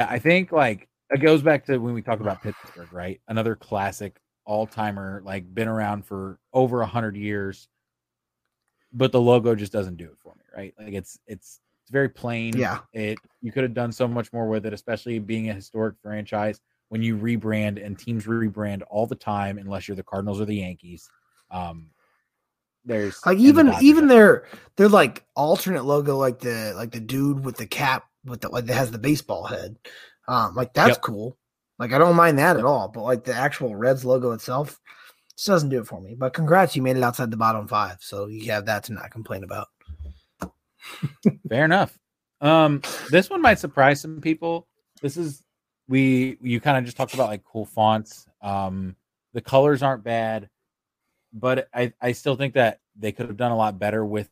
[0.00, 3.20] I think like it goes back to when we talk about Pittsburgh, right?
[3.28, 7.68] Another classic all timer, like been around for over a hundred years,
[8.92, 10.74] but the logo just doesn't do it for me, right?
[10.78, 12.56] Like it's it's it's very plain.
[12.56, 12.80] Yeah.
[12.92, 16.60] It you could have done so much more with it, especially being a historic franchise
[16.88, 20.56] when you rebrand and teams rebrand all the time, unless you're the Cardinals or the
[20.56, 21.08] Yankees.
[21.50, 21.90] Um,
[22.84, 27.56] there's like even even their their like alternate logo, like the like the dude with
[27.56, 29.76] the cap with the like that has the baseball head.
[30.26, 31.02] Um, like that's yep.
[31.02, 31.36] cool.
[31.78, 32.88] Like I don't mind that at all.
[32.88, 34.80] But like the actual Reds logo itself
[35.36, 36.14] just doesn't do it for me.
[36.14, 39.10] But congrats, you made it outside the bottom five, so you have that to not
[39.10, 39.68] complain about.
[41.48, 41.98] Fair enough.
[42.40, 44.66] Um, this one might surprise some people.
[45.02, 45.42] This is
[45.88, 48.26] we you kind of just talked about like cool fonts.
[48.42, 48.96] Um,
[49.32, 50.48] the colors aren't bad,
[51.32, 54.28] but I I still think that they could have done a lot better with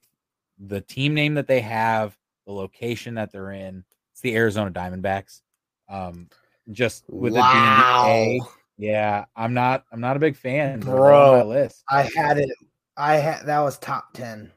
[0.59, 3.85] the team name that they have, the location that they're in.
[4.13, 5.41] It's the Arizona Diamondbacks.
[5.89, 6.29] Um,
[6.71, 8.05] just with wow.
[8.07, 9.85] it being the A, yeah, I'm not.
[9.93, 11.47] I'm not a big fan, bro.
[11.47, 11.83] list.
[11.91, 12.51] I had it.
[12.97, 14.53] I had that was top ten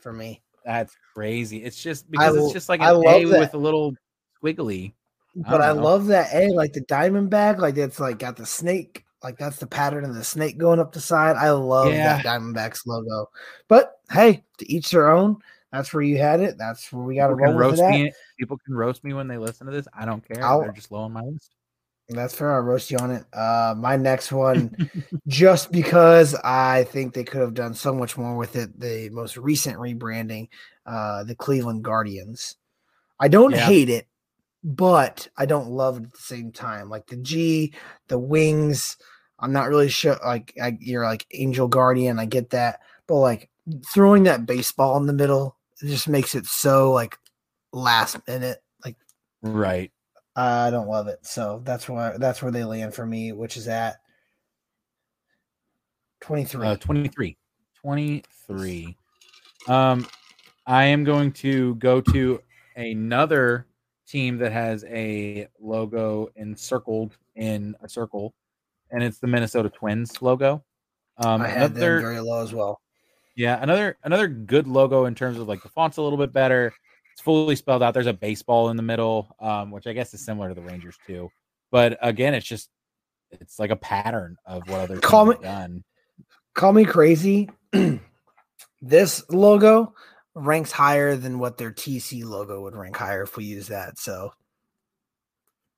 [0.00, 0.43] for me.
[0.64, 1.62] That's crazy.
[1.64, 3.38] It's just because I, it's just like an A that.
[3.38, 3.94] with a little
[4.42, 4.94] squiggly.
[5.36, 8.46] But I, I love that A, like the diamond Diamondback, like it's like got the
[8.46, 11.36] snake, like that's the pattern of the snake going up the side.
[11.36, 12.22] I love yeah.
[12.22, 13.28] that Diamondbacks logo.
[13.68, 15.38] But hey, to each their own.
[15.72, 16.56] That's where you had it.
[16.56, 18.12] That's where we got to roll roast me.
[18.38, 19.88] People can roast me when they listen to this.
[19.92, 20.44] I don't care.
[20.44, 21.50] I'll, They're just low on my list.
[22.08, 22.54] That's fair.
[22.54, 23.24] I'll roast you on it.
[23.32, 24.90] Uh, my next one,
[25.26, 28.78] just because I think they could have done so much more with it.
[28.78, 30.48] The most recent rebranding,
[30.84, 32.56] uh, the Cleveland Guardians.
[33.18, 33.66] I don't yeah.
[33.66, 34.06] hate it,
[34.62, 36.90] but I don't love it at the same time.
[36.90, 37.72] Like the G,
[38.08, 38.98] the wings.
[39.40, 40.18] I'm not really sure.
[40.24, 42.18] Like I, you're like Angel Guardian.
[42.18, 43.48] I get that, but like
[43.92, 47.18] throwing that baseball in the middle it just makes it so like
[47.72, 48.62] last minute.
[48.84, 48.96] Like
[49.42, 49.90] right.
[50.36, 51.24] I don't love it.
[51.24, 53.96] So that's why that's where they land for me, which is at
[56.22, 56.66] 23.
[56.66, 57.36] Uh, 23.
[57.80, 58.96] 23.
[59.68, 60.06] Um,
[60.66, 62.42] I am going to go to
[62.76, 63.66] another
[64.06, 68.34] team that has a logo encircled in a circle,
[68.90, 70.64] and it's the Minnesota Twins logo.
[71.18, 72.80] Um, I had another, them very low as well.
[73.36, 76.72] Yeah, another another good logo in terms of like the font's a little bit better.
[77.14, 77.94] It's fully spelled out.
[77.94, 80.98] There's a baseball in the middle, um, which I guess is similar to the Rangers
[81.06, 81.30] too.
[81.70, 82.70] But again, it's just
[83.30, 85.84] it's like a pattern of what other call me done.
[86.54, 87.48] Call me crazy.
[88.82, 89.94] this logo
[90.34, 93.96] ranks higher than what their TC logo would rank higher if we use that.
[93.96, 94.32] So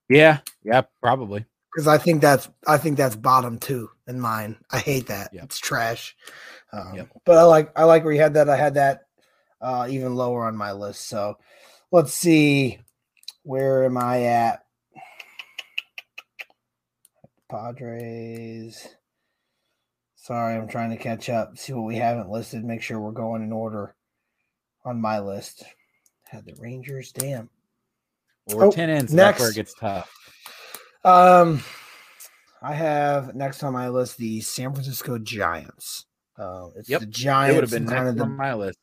[0.09, 1.45] yeah, yeah, probably.
[1.71, 4.57] Because I think that's I think that's bottom two in mine.
[4.71, 5.35] I hate that.
[5.35, 5.45] Yep.
[5.45, 6.17] It's trash.
[6.73, 7.09] Um, yep.
[7.27, 8.49] But I like I like where you had that.
[8.49, 9.06] I had that
[9.61, 11.09] uh, even lower on my list.
[11.09, 11.39] So
[11.91, 12.79] let's see,
[13.43, 14.65] where am I at?
[17.51, 18.89] Padres.
[20.17, 21.57] Sorry, I'm trying to catch up.
[21.57, 22.65] See what we haven't listed.
[22.65, 23.95] Make sure we're going in order
[24.85, 25.63] on my list.
[26.25, 27.13] Had the Rangers.
[27.13, 27.49] Damn.
[28.53, 29.13] Or oh, tenants.
[29.13, 29.39] Next.
[29.39, 30.13] That's where it gets tough.
[31.05, 31.63] Um,
[32.61, 36.07] I have next on my list the San Francisco Giants.
[36.37, 37.01] Uh, it's yep.
[37.01, 37.53] the Giants.
[37.53, 38.79] It would have been kind of the, on my list.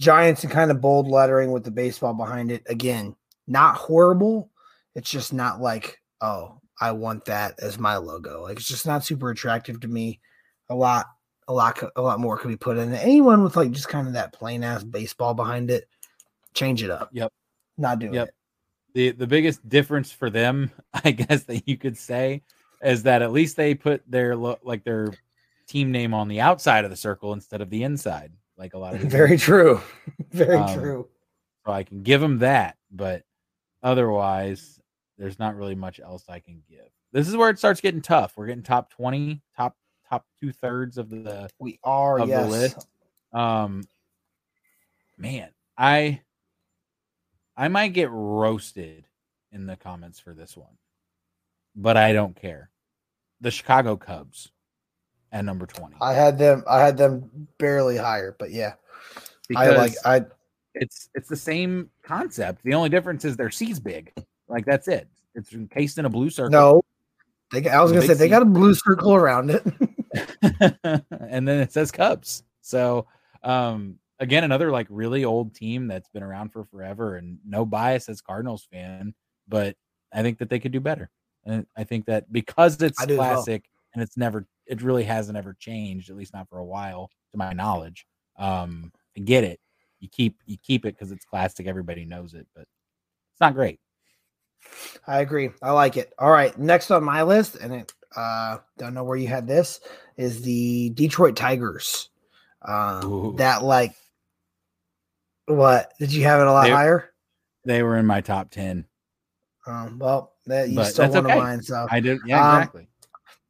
[0.00, 2.62] Giants and kind of bold lettering with the baseball behind it.
[2.66, 4.50] Again, not horrible.
[4.94, 8.42] It's just not like, oh, I want that as my logo.
[8.42, 10.20] Like it's just not super attractive to me.
[10.70, 11.06] A lot,
[11.48, 12.94] a lot, a lot more could be put in.
[12.94, 15.88] Anyone with like just kind of that plain ass baseball behind it,
[16.54, 17.10] change it up.
[17.12, 17.32] Yep.
[17.76, 18.28] Not doing yep.
[18.28, 18.34] it.
[18.94, 20.70] The the biggest difference for them,
[21.04, 22.42] I guess that you could say,
[22.82, 25.12] is that at least they put their like their
[25.66, 28.94] team name on the outside of the circle instead of the inside, like a lot
[28.94, 29.00] of.
[29.02, 29.80] Very true.
[30.32, 31.08] Very um, true.
[31.64, 33.22] So I can give them that, but
[33.82, 34.80] otherwise,
[35.16, 36.86] there's not really much else I can give.
[37.12, 38.34] This is where it starts getting tough.
[38.36, 39.76] We're getting top twenty, top
[40.08, 42.44] top two thirds of the we are of yes.
[42.44, 42.88] the list.
[43.32, 43.84] Um,
[45.16, 46.20] man, I
[47.56, 49.06] I might get roasted
[49.52, 50.76] in the comments for this one,
[51.74, 52.70] but I don't care.
[53.40, 54.50] The Chicago Cubs
[55.32, 55.96] at number 20.
[56.00, 58.74] I had them I had them barely higher, but yeah.
[59.48, 60.24] Because I like I
[60.74, 62.62] it's it's the same concept.
[62.62, 64.12] The only difference is their C's big.
[64.48, 65.08] Like that's it.
[65.34, 66.50] It's encased in a blue circle.
[66.50, 66.82] No.
[67.52, 69.62] They I was going to say they got a blue circle around it.
[71.10, 72.42] and then it says Cubs.
[72.60, 73.06] So,
[73.42, 78.08] um again another like really old team that's been around for forever and no bias
[78.08, 79.14] as Cardinals fan,
[79.46, 79.76] but
[80.12, 81.10] I think that they could do better.
[81.44, 83.90] And I think that because it's classic well.
[83.94, 87.38] and it's never it really hasn't ever changed, at least not for a while, to
[87.38, 88.06] my knowledge.
[88.38, 89.60] Um, I get it.
[90.00, 91.66] You keep you keep it because it's classic.
[91.66, 93.80] Everybody knows it, but it's not great.
[95.06, 95.50] I agree.
[95.62, 96.12] I like it.
[96.18, 99.80] All right, next on my list, and it uh don't know where you had this,
[100.16, 102.10] is the Detroit Tigers.
[102.62, 103.94] Uh, that like
[105.46, 107.10] what did you have it a lot they, higher?
[107.64, 108.84] They were in my top ten.
[109.66, 111.32] Um, well, that you but still one okay.
[111.32, 111.62] of mine.
[111.62, 112.18] So I did.
[112.24, 112.88] Yeah, um, exactly.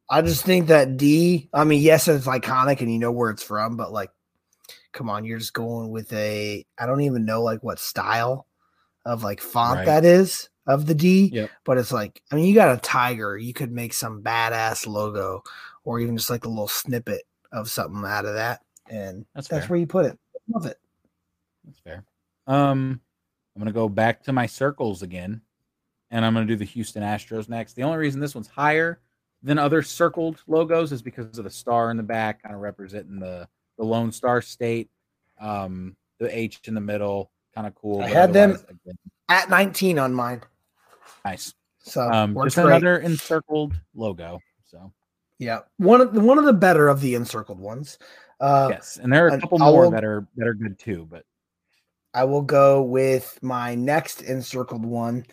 [0.09, 3.43] I just think that D, I mean, yes, it's iconic and you know where it's
[3.43, 4.09] from, but like,
[4.91, 8.47] come on, you're just going with a, I don't even know like what style
[9.05, 9.85] of like font right.
[9.85, 11.51] that is of the D, yep.
[11.63, 15.43] but it's like, I mean, you got a tiger, you could make some badass logo
[15.83, 18.61] or even just like a little snippet of something out of that.
[18.89, 20.17] And that's, that's where you put it.
[20.47, 20.77] Love it.
[21.65, 22.03] That's fair.
[22.47, 23.01] Um,
[23.55, 25.41] I'm going to go back to my circles again
[26.09, 27.73] and I'm going to do the Houston Astros next.
[27.73, 28.99] The only reason this one's higher
[29.41, 33.19] than other circled logos is because of the star in the back, kind of representing
[33.19, 33.47] the
[33.77, 34.89] the Lone Star State.
[35.39, 38.01] Um, the H in the middle, kind of cool.
[38.01, 38.97] I had them again,
[39.29, 40.41] at 19 on mine.
[41.23, 41.53] Nice.
[41.79, 42.67] So um, just great.
[42.67, 44.39] another encircled logo.
[44.65, 44.91] So
[45.39, 47.97] yeah, one of the one of the better of the encircled ones.
[48.39, 51.07] Uh, yes, and there are a couple more will, that are that are good too.
[51.09, 51.25] But
[52.13, 55.25] I will go with my next encircled one.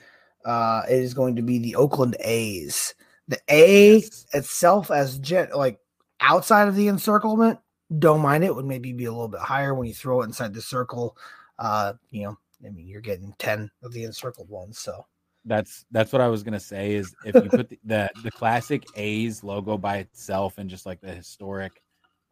[0.45, 2.95] Uh, it is going to be the Oakland A's.
[3.29, 4.27] The A yes.
[4.33, 5.79] itself, as jet like
[6.21, 7.59] outside of the encirclement,
[7.99, 8.55] don't mind it.
[8.55, 11.17] Would maybe be a little bit higher when you throw it inside the circle.
[11.59, 15.05] Uh, you know, I mean, you're getting ten of the encircled ones, so
[15.45, 16.95] that's that's what I was gonna say.
[16.95, 21.01] Is if you put the, the, the classic A's logo by itself and just like
[21.01, 21.83] the historic,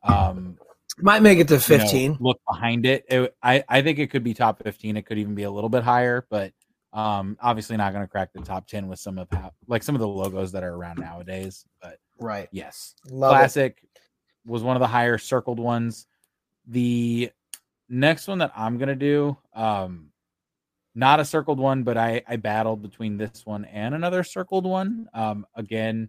[0.02, 0.58] um,
[0.98, 2.12] might make it to fifteen.
[2.12, 3.04] You know, look behind it.
[3.08, 3.34] it.
[3.42, 4.96] I I think it could be top fifteen.
[4.96, 6.52] It could even be a little bit higher, but
[6.94, 9.94] um, obviously not going to crack the top ten with some of how, like some
[9.96, 11.66] of the logos that are around nowadays.
[11.82, 14.00] But right, yes, Love classic it.
[14.46, 16.06] was one of the higher circled ones.
[16.68, 17.30] The
[17.88, 20.10] next one that I'm gonna do, um,
[20.94, 25.08] not a circled one, but I I battled between this one and another circled one.
[25.12, 26.08] Um, again,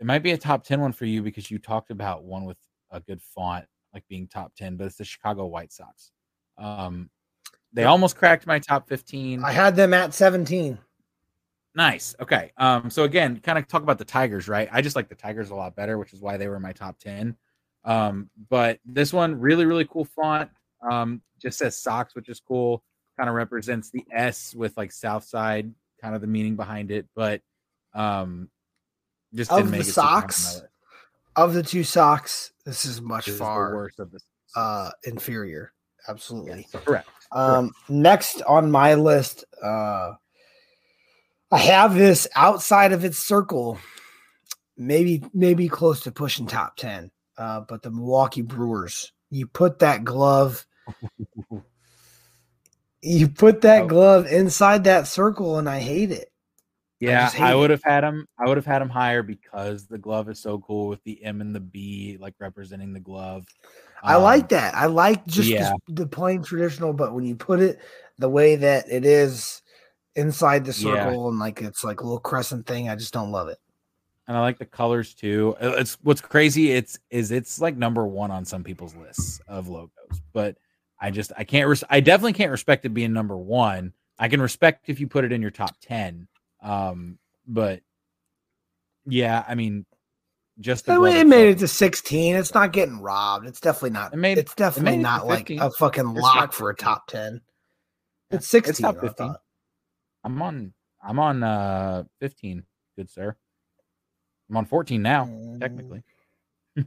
[0.00, 2.58] it might be a top ten one for you because you talked about one with
[2.90, 6.12] a good font like being top ten, but it's the Chicago White Sox.
[6.56, 7.10] Um,
[7.72, 9.44] they almost cracked my top 15.
[9.44, 10.78] I had them at 17.
[11.74, 12.14] Nice.
[12.20, 12.52] Okay.
[12.58, 14.68] Um, so again, kind of talk about the Tigers, right?
[14.70, 16.98] I just like the Tigers a lot better, which is why they were my top
[16.98, 17.36] 10.
[17.84, 20.50] Um, but this one, really, really cool font.
[20.82, 22.82] Um, just says Sox, which is cool.
[23.18, 27.06] Kind of represents the S with like South Side, kind of the meaning behind it.
[27.14, 27.42] But
[27.94, 28.48] um
[29.34, 30.62] just of the Sox
[31.36, 34.20] of the two Sox, this is much this far is worse of the
[34.56, 35.72] uh inferior.
[36.08, 36.66] Absolutely.
[36.72, 37.08] Yes, correct.
[37.34, 40.12] Um, next on my list, uh,
[41.50, 43.78] I have this outside of its circle,
[44.76, 47.10] maybe maybe close to pushing top ten.
[47.38, 50.66] Uh, but the Milwaukee Brewers, you put that glove,
[53.02, 53.86] you put that oh.
[53.86, 56.28] glove inside that circle, and I hate it.
[57.00, 58.28] Yeah, I, I would have had him.
[58.38, 61.40] I would have had him higher because the glove is so cool with the M
[61.40, 63.44] and the B, like representing the glove.
[64.02, 64.74] I um, like that.
[64.74, 65.72] I like just yeah.
[65.86, 67.78] the, the, plain traditional, but when you put it
[68.18, 69.62] the way that it is
[70.16, 71.28] inside the circle yeah.
[71.28, 73.58] and like it's like a little crescent thing, I just don't love it.
[74.26, 75.56] And I like the colors too.
[75.60, 76.72] Uh, it's what's crazy.
[76.72, 80.56] It's is it's like number one on some people's lists of logos, but
[81.00, 81.68] I just I can't.
[81.68, 83.92] Res- I definitely can't respect it being number one.
[84.18, 86.28] I can respect if you put it in your top ten,
[86.62, 87.82] um, but
[89.06, 89.84] yeah, I mean,
[90.60, 92.36] just the it made it to 16.
[92.36, 93.46] It's not getting robbed.
[93.46, 94.12] It's definitely not.
[94.12, 97.40] It made, it's definitely it not like a fucking lock for a top 10.
[98.30, 98.70] It's 16.
[98.70, 99.34] It's top 15.
[100.24, 102.62] I'm on I'm on uh 15,
[102.96, 103.36] good sir.
[104.48, 105.60] I'm on 14 now, mm.
[105.60, 106.02] technically.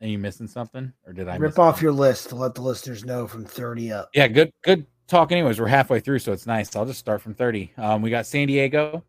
[0.00, 3.04] Are you missing something, or did I rip off your list to let the listeners
[3.04, 4.10] know from 30 up?
[4.12, 5.32] Yeah, good, good talk.
[5.32, 6.76] Anyways, we're halfway through, so it's nice.
[6.76, 7.72] I'll just start from 30.
[7.78, 9.02] Um, we got San Diego,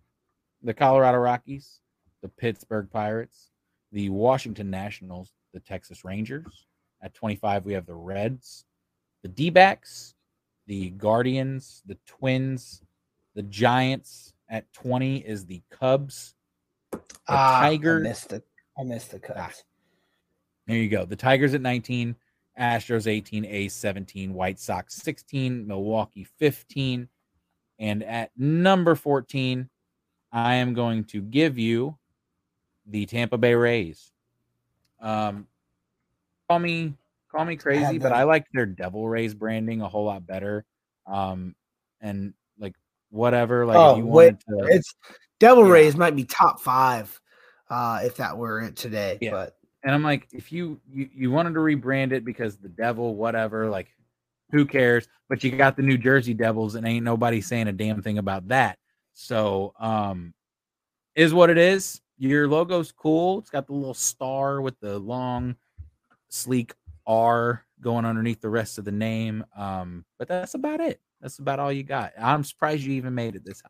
[0.63, 1.79] the Colorado Rockies,
[2.21, 3.51] the Pittsburgh Pirates,
[3.91, 6.65] the Washington Nationals, the Texas Rangers.
[7.01, 8.65] At 25, we have the Reds,
[9.21, 10.15] the D backs,
[10.65, 12.81] the Guardians, the Twins,
[13.35, 14.33] the Giants.
[14.49, 16.33] At 20 is the Cubs,
[16.91, 18.05] the ah, Tigers.
[18.05, 18.43] I missed the,
[18.79, 19.37] I missed the Cubs.
[19.37, 19.51] Ah,
[20.67, 21.05] there you go.
[21.05, 22.15] The Tigers at 19,
[22.59, 27.07] Astros 18, A's 17, White Sox 16, Milwaukee 15.
[27.79, 29.69] And at number 14,
[30.31, 31.97] I am going to give you
[32.85, 34.11] the Tampa Bay Rays.
[35.01, 35.47] Um,
[36.49, 36.93] call me
[37.31, 40.65] call me crazy, but I like their Devil Rays branding a whole lot better.
[41.05, 41.55] Um,
[42.01, 42.73] and like
[43.09, 44.93] whatever, like oh, wait, to, it's
[45.39, 45.73] Devil yeah.
[45.73, 47.19] Rays might be top five
[47.69, 49.17] uh, if that were it today.
[49.21, 49.31] Yeah.
[49.31, 53.15] But and I'm like, if you, you you wanted to rebrand it because the Devil,
[53.15, 53.87] whatever, like
[54.51, 55.07] who cares?
[55.29, 58.47] But you got the New Jersey Devils, and ain't nobody saying a damn thing about
[58.49, 58.79] that.
[59.19, 60.35] So, um,
[61.15, 62.01] is what it is.
[62.19, 63.39] Your logo's cool.
[63.39, 65.55] It's got the little star with the long,
[66.29, 66.75] sleek
[67.07, 69.43] R going underneath the rest of the name.
[69.57, 71.01] Um, but that's about it.
[71.19, 72.13] That's about all you got.
[72.19, 73.63] I'm surprised you even made it this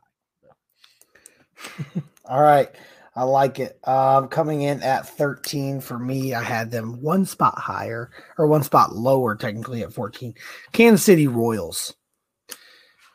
[1.64, 1.72] high.
[2.26, 2.70] all right.
[3.16, 3.80] I like it.
[3.88, 8.64] Um, coming in at 13 for me, I had them one spot higher or one
[8.64, 10.34] spot lower, technically at 14.
[10.74, 11.96] Kansas City Royals.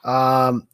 [0.02, 0.66] Um,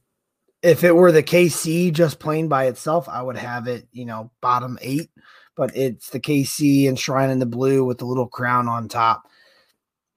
[0.62, 4.30] if it were the KC just playing by itself, I would have it, you know,
[4.40, 5.10] bottom eight.
[5.56, 9.24] But it's the KC enshrined in the blue with the little crown on top.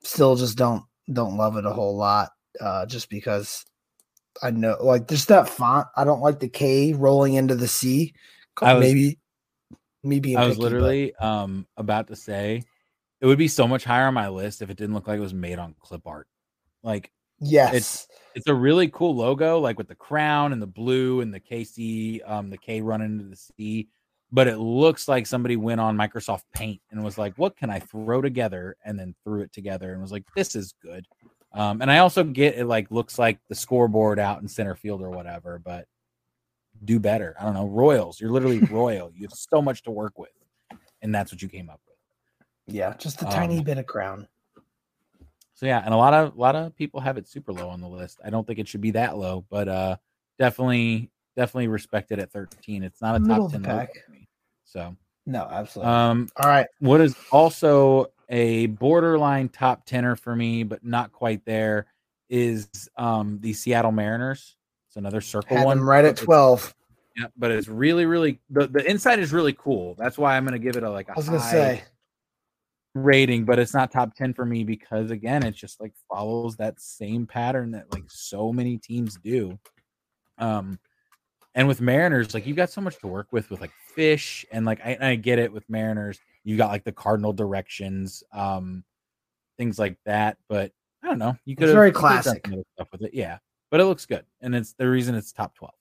[0.04, 2.30] Still, just don't don't love it a whole lot.
[2.60, 3.66] Uh, just because
[4.44, 5.88] I know, like, there's that font.
[5.96, 8.14] I don't like the K rolling into the C.
[8.62, 9.18] Was, maybe,
[10.04, 11.26] maybe I was picky, literally but.
[11.26, 12.64] um about to say
[13.22, 15.22] it would be so much higher on my list if it didn't look like it
[15.22, 16.28] was made on clip art.
[16.84, 21.22] Like yes, it's it's a really cool logo, like with the crown and the blue
[21.22, 23.88] and the KC, um, the K running into the C.
[24.32, 27.80] But it looks like somebody went on Microsoft Paint and was like, "What can I
[27.80, 31.06] throw together?" and then threw it together and was like, "This is good."
[31.54, 35.02] Um, and I also get it like looks like the scoreboard out in center field
[35.02, 35.86] or whatever, but
[36.86, 37.36] do better.
[37.40, 37.68] I don't know.
[37.68, 39.12] Royals, you're literally royal.
[39.14, 40.30] You have so much to work with,
[41.02, 42.76] and that's what you came up with.
[42.76, 44.28] Yeah, just a tiny um, bit of crown.
[45.62, 47.82] So yeah, and a lot of a lot of people have it super low on
[47.82, 48.20] the list.
[48.26, 49.97] I don't think it should be that low, but uh
[50.39, 52.82] definitely definitely respected at 13.
[52.82, 53.89] It's not a Middle top 10 pack.
[54.64, 54.95] So
[55.28, 55.93] no, absolutely.
[55.93, 56.66] Um all right.
[56.80, 61.86] What is also a borderline top tenner for me, but not quite there,
[62.28, 64.55] is um the Seattle Mariners.
[64.88, 65.80] It's another circle Had one.
[65.80, 66.74] right at 12.
[67.18, 69.93] Yeah, but it's really, really the, the inside is really cool.
[69.93, 71.84] That's why I'm gonna give it a like a I was gonna say
[72.94, 76.80] rating, but it's not top 10 for me because again, it just like follows that
[76.80, 79.58] same pattern that like so many teams do.
[80.38, 80.80] Um
[81.54, 84.66] and with Mariners, like you've got so much to work with with like fish and
[84.66, 88.84] like I, I get it with Mariners, you got like the cardinal directions, um
[89.58, 90.72] things like that, but
[91.04, 91.36] I don't know.
[91.46, 93.38] You could have very classic stuff with it, yeah.
[93.70, 95.74] But it looks good, and it's the reason it's top twelve.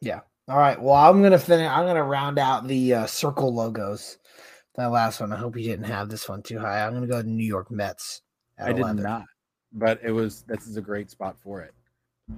[0.00, 0.20] Yeah.
[0.48, 0.80] All right.
[0.80, 1.68] Well, I'm gonna finish.
[1.68, 4.18] I'm gonna round out the uh, circle logos
[4.76, 5.32] that last one.
[5.32, 6.84] I hope you didn't have this one too high.
[6.84, 8.22] I'm going to go to New York Mets.
[8.58, 8.96] I 11.
[8.96, 9.24] did not,
[9.72, 11.74] but it was this is a great spot for it.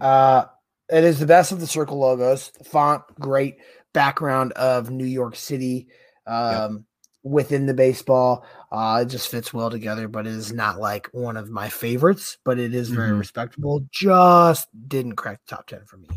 [0.00, 0.46] Uh,
[0.88, 2.52] it is the best of the circle logos.
[2.64, 3.58] Font, great
[3.92, 5.88] background of New York City
[6.26, 6.82] um, yep.
[7.22, 8.46] within the baseball.
[8.72, 12.38] Uh, it just fits well together, but it is not like one of my favorites,
[12.44, 13.18] but it is very mm-hmm.
[13.18, 13.86] respectable.
[13.90, 16.08] Just didn't crack the top 10 for me.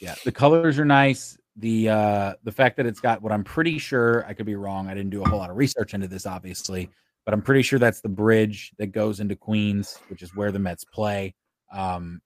[0.00, 3.78] Yeah, the colors are nice the uh the fact that it's got what I'm pretty
[3.78, 4.88] sure I could be wrong.
[4.88, 6.88] I didn't do a whole lot of research into this, obviously,
[7.24, 10.58] but I'm pretty sure that's the bridge that goes into Queens, which is where the
[10.58, 11.34] Mets play.
[11.72, 12.20] Um,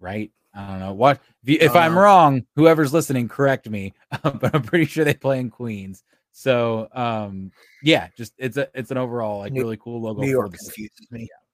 [0.00, 0.30] right?
[0.54, 2.46] I don't know what if, you, if I'm wrong.
[2.56, 3.92] Whoever's listening, correct me.
[4.22, 6.02] but I'm pretty sure they play in Queens.
[6.32, 7.50] So um,
[7.82, 10.22] yeah, just it's a it's an overall like really cool logo.
[10.22, 11.20] New York confuses me.
[11.20, 11.45] Yeah.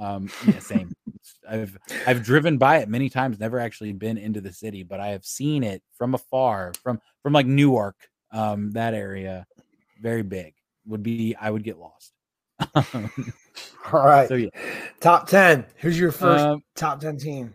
[0.00, 0.92] Um, yeah, same.
[1.48, 1.76] I've
[2.06, 5.24] I've driven by it many times, never actually been into the city, but I have
[5.24, 7.96] seen it from afar, from from like Newark,
[8.32, 9.46] um, that area,
[10.00, 10.54] very big.
[10.86, 12.12] Would be I would get lost.
[13.92, 14.28] All right.
[14.28, 14.48] So yeah,
[15.00, 15.66] top ten.
[15.76, 17.54] Who's your first um, top ten team?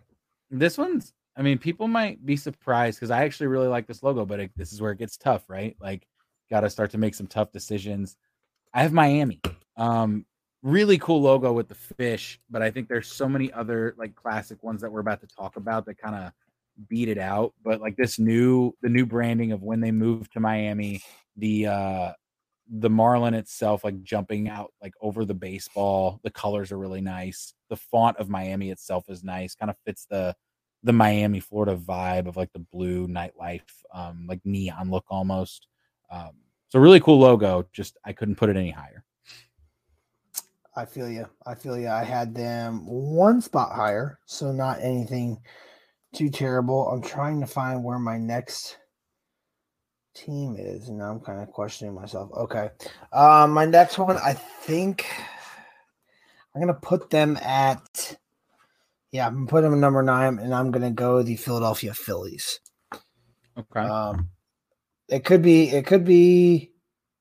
[0.51, 1.13] This one's.
[1.37, 4.51] I mean, people might be surprised because I actually really like this logo, but it,
[4.55, 5.75] this is where it gets tough, right?
[5.81, 6.07] Like,
[6.49, 8.15] got to start to make some tough decisions.
[8.73, 9.41] I have Miami.
[9.75, 10.25] Um,
[10.66, 14.63] really cool logo with the fish, but I think there's so many other like classic
[14.63, 16.32] ones that we're about to talk about that kind of
[16.89, 17.53] beat it out.
[17.63, 21.03] But like this new the new branding of when they moved to Miami,
[21.38, 22.11] the uh
[22.68, 27.53] the Marlin itself like jumping out like over the baseball, the colors are really nice.
[27.70, 30.36] The font of Miami itself is nice, kind of fits the
[30.82, 33.61] the Miami, Florida vibe of like the blue nightlife,
[33.93, 35.68] um, like neon look almost.
[36.11, 36.32] Um,
[36.70, 37.68] so really cool logo.
[37.72, 39.04] Just I couldn't put it any higher.
[40.76, 41.28] I feel you.
[41.45, 41.88] I feel you.
[41.88, 45.41] I had them one spot higher, so not anything
[46.13, 46.89] too terrible.
[46.89, 48.78] I'm trying to find where my next
[50.13, 52.30] team is, and now I'm kind of questioning myself.
[52.36, 52.69] Okay,
[53.13, 55.05] um, my next one, I think
[56.53, 58.17] I'm gonna put them at.
[59.11, 62.59] Yeah, I'm gonna put them at number nine, and I'm gonna go the Philadelphia Phillies.
[63.57, 63.80] Okay.
[63.80, 64.30] Um,
[65.07, 65.69] it could be.
[65.69, 66.71] It could be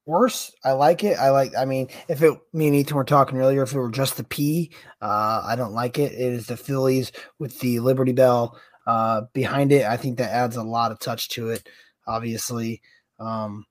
[0.06, 0.52] worse.
[0.64, 1.18] I like it.
[1.18, 1.52] I like.
[1.56, 4.24] I mean, if it me and Ethan were talking earlier, if it were just the
[4.24, 6.12] P, uh, I don't like it.
[6.12, 9.84] It is the Phillies with the Liberty Bell uh, behind it.
[9.84, 11.68] I think that adds a lot of touch to it.
[12.06, 12.82] Obviously,
[13.18, 13.64] um,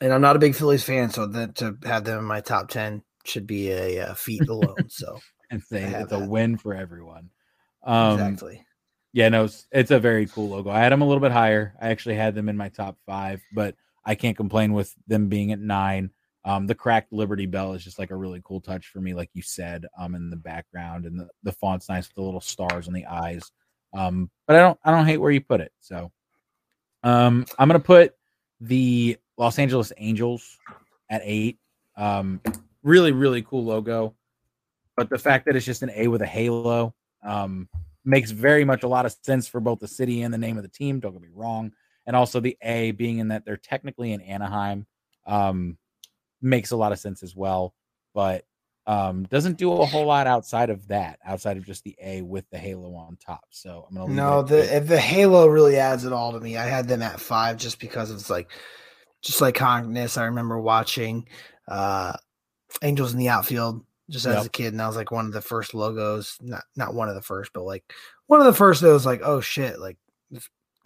[0.00, 2.68] and I'm not a big Phillies fan, so that to have them in my top
[2.68, 4.88] ten should be a, a feat alone.
[4.88, 5.18] So
[5.50, 7.30] and say it's a win for everyone.
[7.84, 8.64] Um, exactly.
[9.14, 10.70] Yeah, no, it's, it's a very cool logo.
[10.70, 11.74] I had them a little bit higher.
[11.80, 13.74] I actually had them in my top five, but
[14.04, 16.10] I can't complain with them being at nine.
[16.44, 19.30] Um, the cracked Liberty Bell is just like a really cool touch for me, like
[19.34, 22.88] you said, um, in the background and the, the font's nice with the little stars
[22.88, 23.50] on the eyes.
[23.92, 25.72] Um, but I don't I don't hate where you put it.
[25.80, 26.10] So
[27.02, 28.14] um I'm gonna put
[28.60, 30.58] the Los Angeles Angels
[31.10, 31.58] at eight.
[31.96, 32.40] Um,
[32.82, 34.14] really, really cool logo.
[34.96, 37.68] But the fact that it's just an A with a halo um,
[38.04, 40.64] makes very much a lot of sense for both the city and the name of
[40.64, 40.98] the team.
[40.98, 41.72] Don't get me wrong
[42.08, 44.86] and also the A being in that they're technically in Anaheim
[45.26, 45.76] um,
[46.40, 47.74] makes a lot of sense as well,
[48.14, 48.46] but
[48.86, 52.48] um, doesn't do a whole lot outside of that, outside of just the A with
[52.50, 53.44] the halo on top.
[53.50, 56.56] So I'm gonna no the the halo really adds it all to me.
[56.56, 58.50] I had them at five just because it's like
[59.20, 60.16] just like Congress.
[60.16, 61.28] I remember watching
[61.68, 62.14] uh
[62.82, 64.46] Angels in the outfield just as yep.
[64.46, 66.38] a kid, and that was like one of the first logos.
[66.40, 67.84] Not not one of the first, but like
[68.28, 69.98] one of the first that was like, oh shit, like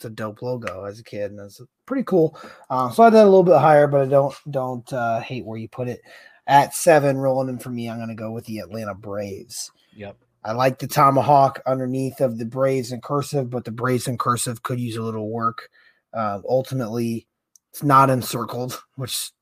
[0.03, 2.39] it's, a dope logo as a kid, and it's pretty cool.
[2.71, 5.59] Uh, so I did a little bit higher, but I don't don't uh, hate where
[5.59, 6.01] you put it.
[6.47, 9.71] At seven, rolling in for me, I'm gonna go with the Atlanta Braves.
[9.97, 10.17] Yep.
[10.45, 14.63] I like the tomahawk underneath of the Braves in cursive, but the Braves in cursive
[14.63, 15.69] could use a little work.
[16.13, 17.29] Uh, ultimately,
[17.71, 19.33] it's not encircled, which is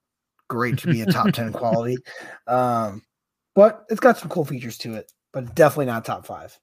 [0.49, 1.97] great to be a top 10 quality.
[2.47, 3.03] Um,
[3.55, 6.59] but it's got some cool features to it, but definitely not top five.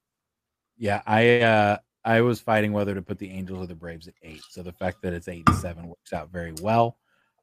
[0.78, 1.78] Yeah, I uh
[2.08, 4.42] I was fighting whether to put the Angels or the Braves at eight.
[4.50, 6.98] So the fact that it's eight and seven works out very well.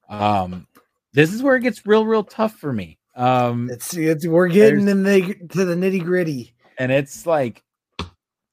[0.09, 0.67] Um,
[1.13, 2.99] this is where it gets real, real tough for me.
[3.15, 7.63] Um, it's, it's we're getting in the to the nitty gritty, and it's like,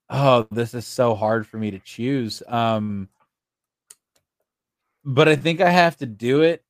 [0.10, 2.44] oh, this is so hard for me to choose.
[2.48, 3.10] Um,
[5.04, 6.64] but I think I have to do it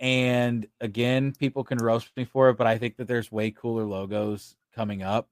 [0.00, 3.84] and again, people can roast me for it, but I think that there's way cooler
[3.84, 5.28] logos coming up.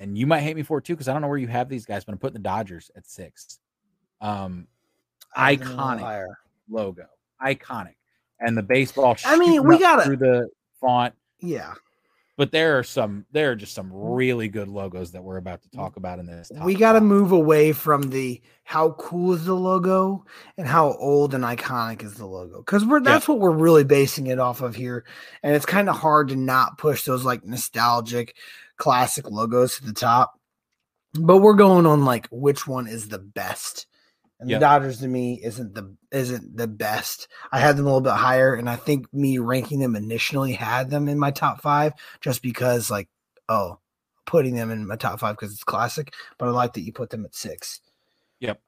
[0.00, 1.68] And you might hate me for it too, because I don't know where you have
[1.68, 3.58] these guys, but I'm putting the Dodgers at six.
[4.20, 4.66] Um
[5.36, 6.26] iconic
[6.68, 7.06] logo.
[7.42, 7.94] Iconic.
[8.40, 10.48] And the baseball I mean, we got through the
[10.80, 11.14] font.
[11.40, 11.74] Yeah
[12.38, 15.68] but there are some there are just some really good logos that we're about to
[15.70, 19.54] talk about in this we got to move away from the how cool is the
[19.54, 20.24] logo
[20.56, 23.34] and how old and iconic is the logo because we're that's yeah.
[23.34, 25.04] what we're really basing it off of here
[25.42, 28.34] and it's kind of hard to not push those like nostalgic
[28.78, 30.38] classic logos to the top
[31.14, 33.86] but we're going on like which one is the best
[34.40, 34.60] and yep.
[34.60, 37.28] the Dodgers to me isn't the isn't the best.
[37.50, 40.90] I had them a little bit higher, and I think me ranking them initially had
[40.90, 43.08] them in my top five just because like
[43.48, 43.80] oh
[44.26, 46.14] putting them in my top five because it's classic.
[46.38, 47.80] But I like that you put them at six.
[48.40, 48.60] Yep.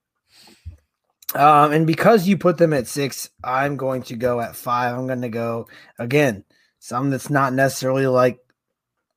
[1.35, 4.97] Um, and because you put them at six, I'm going to go at five.
[4.97, 5.69] I'm going to go
[6.01, 6.45] again,
[6.81, 8.41] some that's not necessarily like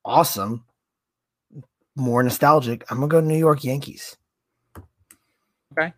[0.04, 0.64] awesome,
[1.96, 2.84] more nostalgic.
[2.90, 4.16] I'm gonna go New York Yankees.
[5.72, 5.92] Okay.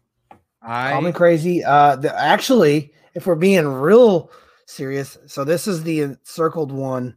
[0.63, 1.65] I call me crazy.
[1.65, 4.31] Uh, the, actually, if we're being real
[4.67, 7.17] serious, so this is the encircled one.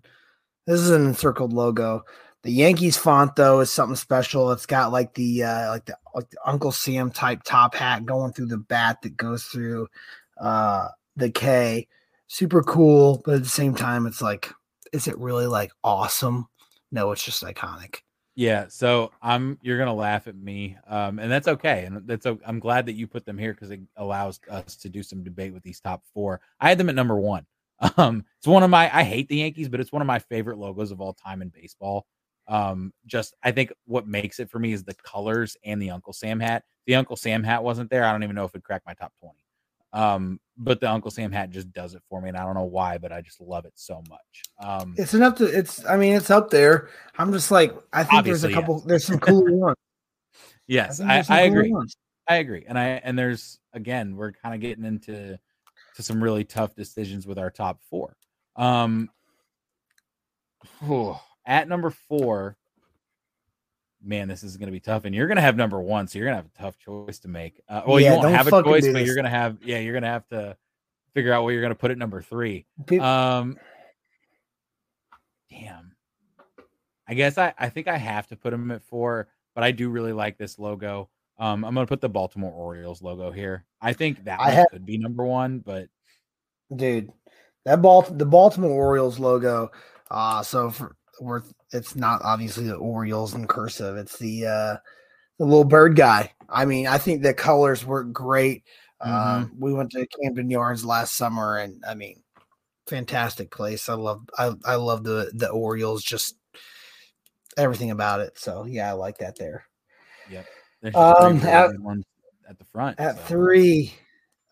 [0.67, 2.03] This is an encircled logo.
[2.43, 4.51] The Yankees font though is something special.
[4.51, 8.33] It's got like the uh, like the, like the Uncle Sam type top hat going
[8.33, 9.87] through the bat that goes through
[10.39, 11.87] uh, the K.
[12.27, 14.51] Super cool, but at the same time, it's like,
[14.93, 16.47] is it really like awesome?
[16.91, 18.01] No, it's just iconic.
[18.39, 22.59] Yeah, so I'm you're gonna laugh at me, um, and that's okay, and that's I'm
[22.61, 25.61] glad that you put them here because it allows us to do some debate with
[25.61, 26.39] these top four.
[26.61, 27.45] I had them at number one.
[27.97, 30.57] Um, it's one of my I hate the Yankees, but it's one of my favorite
[30.57, 32.05] logos of all time in baseball.
[32.47, 36.13] Um, just I think what makes it for me is the colors and the Uncle
[36.13, 36.63] Sam hat.
[36.87, 38.05] The Uncle Sam hat wasn't there.
[38.05, 39.39] I don't even know if it cracked my top twenty.
[39.93, 42.65] Um, but the Uncle Sam hat just does it for me, and I don't know
[42.65, 44.43] why, but I just love it so much.
[44.61, 45.45] Um, it's enough to.
[45.45, 45.85] It's.
[45.85, 46.89] I mean, it's up there.
[47.17, 48.75] I'm just like, I think there's a couple.
[48.75, 48.85] Yes.
[48.85, 49.77] There's some cool ones.
[50.67, 51.71] Yes, I, I, I agree.
[51.71, 51.95] Ones.
[52.27, 55.39] I agree, and I and there's again, we're kind of getting into
[55.95, 58.15] to some really tough decisions with our top four.
[58.55, 59.09] Um,
[61.45, 62.57] at number four,
[64.03, 65.05] man, this is going to be tough.
[65.05, 67.19] And you're going to have number one, so you're going to have a tough choice
[67.19, 67.61] to make.
[67.67, 69.93] Uh, well, yeah, you won't have a choice, but you're going to have, yeah, you're
[69.93, 70.57] going to have to
[71.13, 72.65] figure out where you're going to put it number three.
[72.99, 73.57] Um,
[75.49, 75.95] damn.
[77.07, 79.89] I guess I, I think I have to put him at four, but I do
[79.89, 81.09] really like this logo.
[81.39, 83.65] Um, I'm going to put the Baltimore Orioles logo here.
[83.81, 85.87] I think that I have, could be number one, but
[86.75, 87.11] dude,
[87.65, 89.71] that ball, the Baltimore Orioles logo.
[90.11, 93.97] Uh, so for worth it's not obviously the Orioles in cursive.
[93.97, 94.77] It's the uh
[95.37, 96.33] the little bird guy.
[96.49, 98.63] I mean, I think the colors work great.
[99.01, 99.13] Mm-hmm.
[99.13, 102.21] Um, we went to Camden Yards last summer, and I mean,
[102.87, 103.87] fantastic place.
[103.87, 106.35] I love I I love the the Orioles, just
[107.57, 108.37] everything about it.
[108.37, 109.65] So yeah, I like that there.
[110.29, 110.45] Yep.
[110.95, 111.71] Um, at,
[112.49, 112.99] at the front.
[112.99, 113.21] At so.
[113.23, 113.93] three,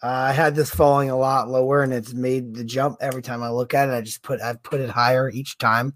[0.03, 3.43] uh, I had this falling a lot lower, and it's made the jump every time
[3.43, 3.93] I look at it.
[3.93, 5.93] I just put I've put it higher each time.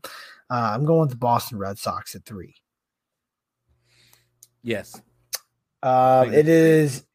[0.52, 2.56] Uh, I'm going with the Boston Red Sox at three.
[4.62, 5.02] Yes.
[5.82, 7.06] Uh, it is.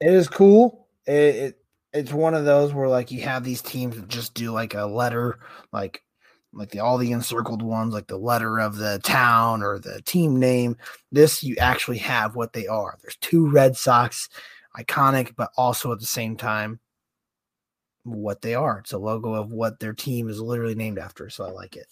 [0.00, 0.86] It is cool.
[1.04, 1.58] It, it
[1.92, 4.86] it's one of those where like you have these teams that just do like a
[4.86, 5.40] letter,
[5.72, 6.04] like
[6.52, 10.38] like the all the encircled ones, like the letter of the town or the team
[10.38, 10.76] name.
[11.10, 12.96] This you actually have what they are.
[13.02, 14.28] There's two Red Sox,
[14.78, 16.78] iconic, but also at the same time
[18.04, 18.78] what they are.
[18.78, 21.28] It's a logo of what their team is literally named after.
[21.28, 21.86] So I like it.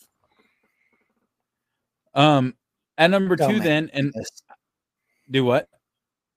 [2.17, 2.55] Um,
[2.99, 4.12] at number Don't two, then, and
[5.31, 5.69] do what?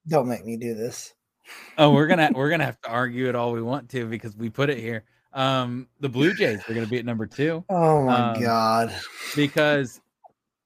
[0.07, 1.13] Don't make me do this.
[1.77, 4.49] oh, we're gonna we're gonna have to argue it all we want to because we
[4.49, 5.05] put it here.
[5.31, 7.63] Um, the Blue Jays are to be at number two.
[7.69, 8.93] Oh my um, god!
[9.35, 10.01] Because,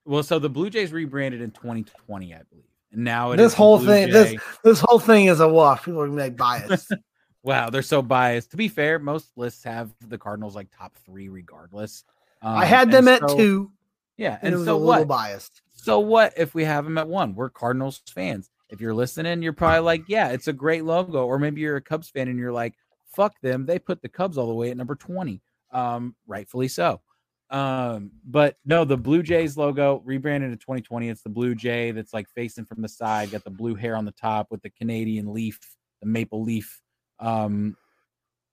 [0.06, 4.08] well, so the Blue Jays rebranded in 2020, I believe, and now this whole thing,
[4.08, 4.12] Jay.
[4.12, 5.84] this this whole thing is a wash.
[5.84, 6.92] People are to be biased.
[7.44, 8.52] wow, they're so biased.
[8.52, 12.04] To be fair, most lists have the Cardinals like top three, regardless.
[12.42, 13.72] Um, I had them at so, two.
[14.18, 15.08] Yeah, and, and so what?
[15.08, 15.62] Biased.
[15.74, 17.36] So what if we have them at one?
[17.36, 18.50] We're Cardinals fans.
[18.70, 21.26] If you're listening, you're probably like, yeah, it's a great logo.
[21.26, 22.74] Or maybe you're a Cubs fan and you're like,
[23.16, 23.66] fuck them.
[23.66, 25.42] They put the Cubs all the way at number 20.
[25.72, 27.02] Um, rightfully so.
[27.50, 31.10] Um, but no, the Blue Jays logo rebranded in 2020.
[31.10, 34.06] It's the Blue Jay that's like facing from the side, got the blue hair on
[34.06, 35.60] the top with the Canadian leaf,
[36.02, 36.82] the maple leaf
[37.20, 37.78] um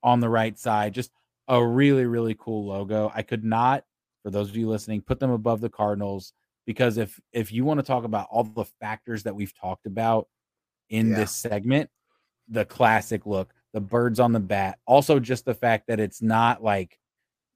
[0.02, 0.92] on the right side.
[0.92, 1.12] Just
[1.48, 3.10] a really, really cool logo.
[3.14, 3.84] I could not,
[4.22, 6.32] for those of you listening, put them above the Cardinals
[6.66, 10.28] because if if you want to talk about all the factors that we've talked about
[10.88, 11.16] in yeah.
[11.16, 11.90] this segment,
[12.48, 14.78] the classic look, the birds on the bat.
[14.86, 16.98] Also, just the fact that it's not like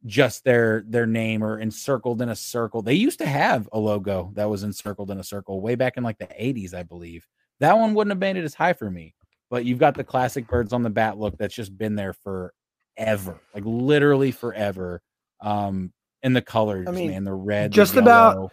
[0.07, 2.83] just their their name or encircled in a circle.
[2.83, 6.05] They used to have a logo that was encircled in a circle way back in
[6.05, 7.27] like the 80s, I believe.
[7.61, 9.15] That one wouldn't have made it as high for me.
[9.51, 13.41] But you've got the classic birds on the bat look that's just been there forever,
[13.55, 15.01] like literally forever.
[15.41, 15.93] Um,
[16.25, 18.53] and the colors, I mean, man, the red, just the about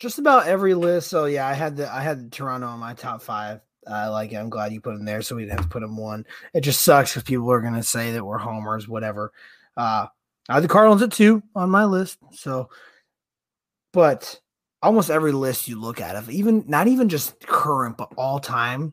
[0.00, 1.10] just about every list.
[1.10, 3.60] So yeah, I had the I had Toronto on my top five.
[3.86, 4.36] I like it.
[4.36, 6.24] I'm glad you put him there so we didn't have to put him one.
[6.54, 9.32] It just sucks because people are going to say that we're homers, whatever.
[9.76, 10.06] Uh,
[10.48, 12.18] I had the Cardinals at two on my list.
[12.30, 12.70] So,
[13.92, 14.40] but
[14.82, 18.92] almost every list you look at, of even not even just current, but all time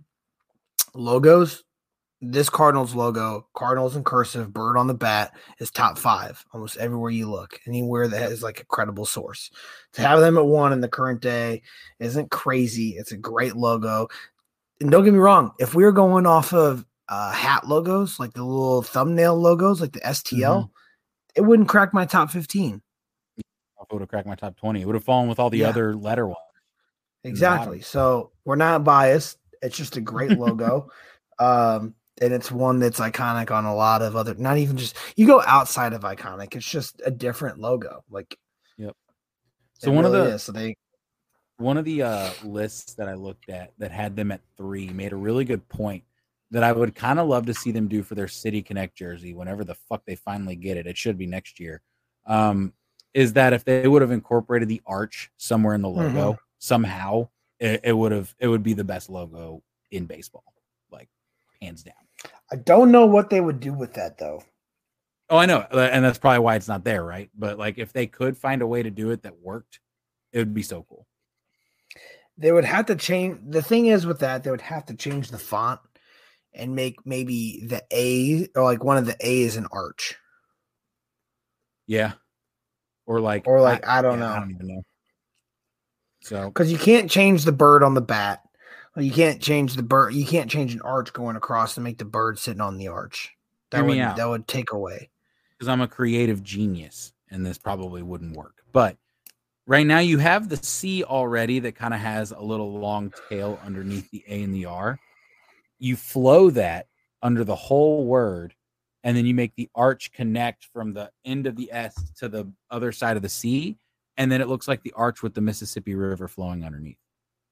[0.96, 1.64] logos,
[2.22, 7.12] this Cardinals logo, Cardinals in cursive, bird on the bat, is top five almost everywhere
[7.12, 7.60] you look.
[7.66, 9.52] Anywhere that is like a credible source.
[9.94, 11.62] To have them at one in the current day
[12.00, 12.90] isn't crazy.
[12.98, 14.10] It's a great logo
[14.82, 18.34] and don't get me wrong, if we are going off of uh, hat logos, like
[18.34, 20.72] the little thumbnail logos, like the STL, mm-hmm.
[21.36, 22.82] it wouldn't crack my top 15.
[23.38, 23.44] It
[23.92, 24.82] would have cracked my top 20.
[24.82, 25.70] It would have fallen with all the yeah.
[25.70, 26.38] other letter ones.
[27.24, 27.82] Exactly.
[27.82, 29.40] So we're not biased.
[29.62, 30.90] It's just a great logo.
[31.40, 35.28] um, and it's one that's iconic on a lot of other, not even just, you
[35.28, 38.04] go outside of iconic, it's just a different logo.
[38.10, 38.38] Like,
[38.78, 38.96] yep.
[39.80, 40.44] So one really of the, is.
[40.44, 40.76] so they,
[41.58, 45.12] one of the uh, lists that I looked at that had them at three made
[45.12, 46.04] a really good point
[46.52, 49.34] that I would kind of love to see them do for their City Connect jersey
[49.34, 50.88] whenever the fuck they finally get it.
[50.88, 51.82] It should be next year.
[52.26, 52.74] Um,
[53.14, 56.42] is that if they would have incorporated the arch somewhere in the logo mm-hmm.
[56.60, 57.28] somehow,
[57.60, 60.44] it, it would have it would be the best logo in baseball,
[60.92, 61.10] like
[61.62, 61.96] hands down.
[62.52, 64.44] I don't know what they would do with that though.
[65.30, 67.30] Oh, I know, and that's probably why it's not there, right?
[67.38, 69.80] But like, if they could find a way to do it that worked,
[70.34, 71.06] it would be so cool
[72.40, 73.38] they would have to change.
[73.46, 75.82] The thing is with that, they would have to change the font
[76.54, 80.16] and make maybe the A or like one of the A's an arch.
[81.86, 82.14] Yeah.
[83.06, 84.32] Or like, or like, I, I don't yeah, know.
[84.32, 84.82] I don't even know.
[86.22, 88.42] So, because you can't change the bird on the bat.
[89.02, 90.14] You can't change the bird.
[90.14, 93.32] You can't change an arch going across to make the bird sitting on the arch.
[93.72, 95.10] That would that would take away.
[95.58, 98.56] Because I'm a creative genius, and this probably wouldn't work.
[98.72, 98.98] But
[99.70, 103.60] Right now, you have the C already that kind of has a little long tail
[103.64, 105.00] underneath the A and the R.
[105.78, 106.88] You flow that
[107.22, 108.56] under the whole word,
[109.04, 112.52] and then you make the arch connect from the end of the S to the
[112.72, 113.78] other side of the C,
[114.18, 116.98] and then it looks like the arch with the Mississippi River flowing underneath.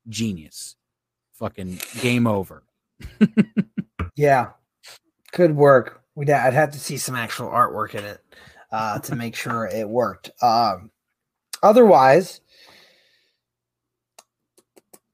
[0.09, 0.75] Genius.
[1.37, 2.63] Fucking game over.
[4.15, 4.51] yeah,
[5.31, 6.03] could work.
[6.15, 8.21] We'd I'd have to see some actual artwork in it
[8.71, 10.31] uh, to make sure it worked.
[10.41, 10.91] Um,
[11.63, 12.41] Otherwise,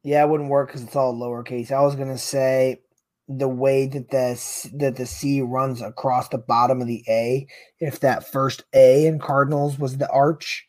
[0.04, 1.72] yeah, it wouldn't work because it's all lowercase.
[1.72, 2.82] I was gonna say
[3.30, 7.48] the way that the that the C runs across the bottom of the A.
[7.80, 10.68] If that first A in Cardinals was the arch,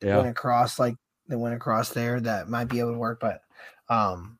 [0.00, 0.16] yeah.
[0.16, 0.94] went across like
[1.26, 3.18] that went across there, that might be able to work.
[3.20, 3.40] But
[3.88, 4.37] um,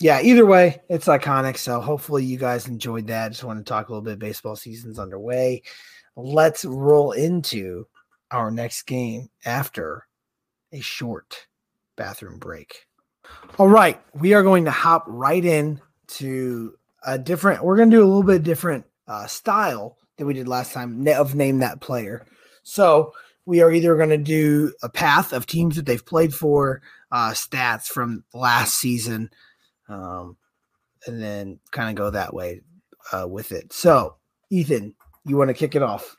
[0.00, 1.56] yeah, either way, it's iconic.
[1.56, 3.32] So hopefully you guys enjoyed that.
[3.32, 4.18] Just want to talk a little bit.
[4.18, 5.62] Baseball season's underway.
[6.16, 7.86] Let's roll into
[8.30, 10.06] our next game after
[10.72, 11.46] a short
[11.96, 12.86] bathroom break.
[13.58, 16.74] All right, we are going to hop right in to
[17.06, 17.64] a different.
[17.64, 21.06] We're going to do a little bit different uh, style than we did last time
[21.08, 22.26] of name that player.
[22.62, 23.12] So
[23.46, 26.82] we are either going to do a path of teams that they've played for,
[27.14, 29.30] uh, stats from last season,
[29.88, 30.36] um,
[31.06, 32.60] and then kind of go that way
[33.12, 33.72] uh, with it.
[33.72, 34.16] So,
[34.50, 36.16] Ethan, you want to kick it off?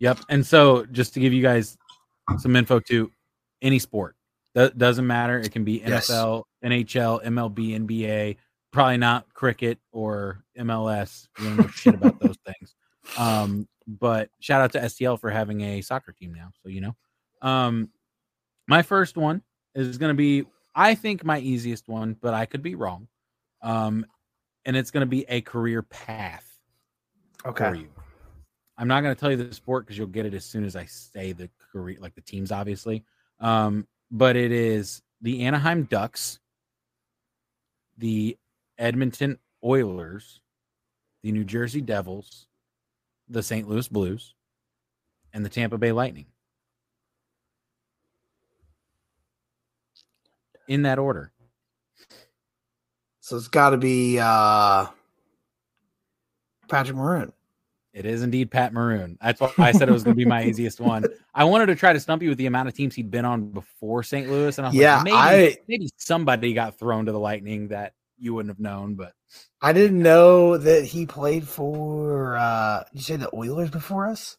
[0.00, 0.18] Yep.
[0.28, 1.78] And so just to give you guys
[2.36, 3.10] some info to
[3.62, 4.14] any sport.
[4.54, 5.38] That doesn't matter.
[5.38, 6.70] It can be NFL, yes.
[6.70, 8.36] NHL, MLB, NBA,
[8.72, 11.28] probably not cricket or MLS.
[11.38, 12.74] We don't know shit about those things.
[13.16, 16.50] Um, but shout out to STL for having a soccer team now.
[16.62, 16.96] So you know,
[17.40, 17.88] um,
[18.66, 19.42] my first one
[19.86, 23.08] is going to be, I think, my easiest one, but I could be wrong.
[23.62, 24.06] Um,
[24.64, 26.46] and it's going to be a career path
[27.46, 27.70] okay.
[27.70, 27.88] for you.
[28.76, 30.76] I'm not going to tell you the sport because you'll get it as soon as
[30.76, 33.04] I say the career, like the teams, obviously.
[33.40, 36.38] Um, but it is the Anaheim Ducks,
[37.96, 38.36] the
[38.78, 40.40] Edmonton Oilers,
[41.22, 42.46] the New Jersey Devils,
[43.28, 43.68] the St.
[43.68, 44.34] Louis Blues,
[45.32, 46.26] and the Tampa Bay Lightning.
[50.68, 51.32] In that order.
[53.20, 54.86] So it's got to be uh,
[56.68, 57.32] Patrick Maroon.
[57.92, 59.18] It is indeed Pat Maroon.
[59.20, 61.04] That's why I said it was going to be my easiest one.
[61.34, 63.50] I wanted to try to stump you with the amount of teams he'd been on
[63.50, 64.30] before St.
[64.30, 67.68] Louis, and I was yeah, like, maybe, I, maybe somebody got thrown to the Lightning
[67.68, 69.12] that you wouldn't have known, but
[69.60, 72.36] I didn't know that he played for.
[72.36, 74.36] uh You say the Oilers before us?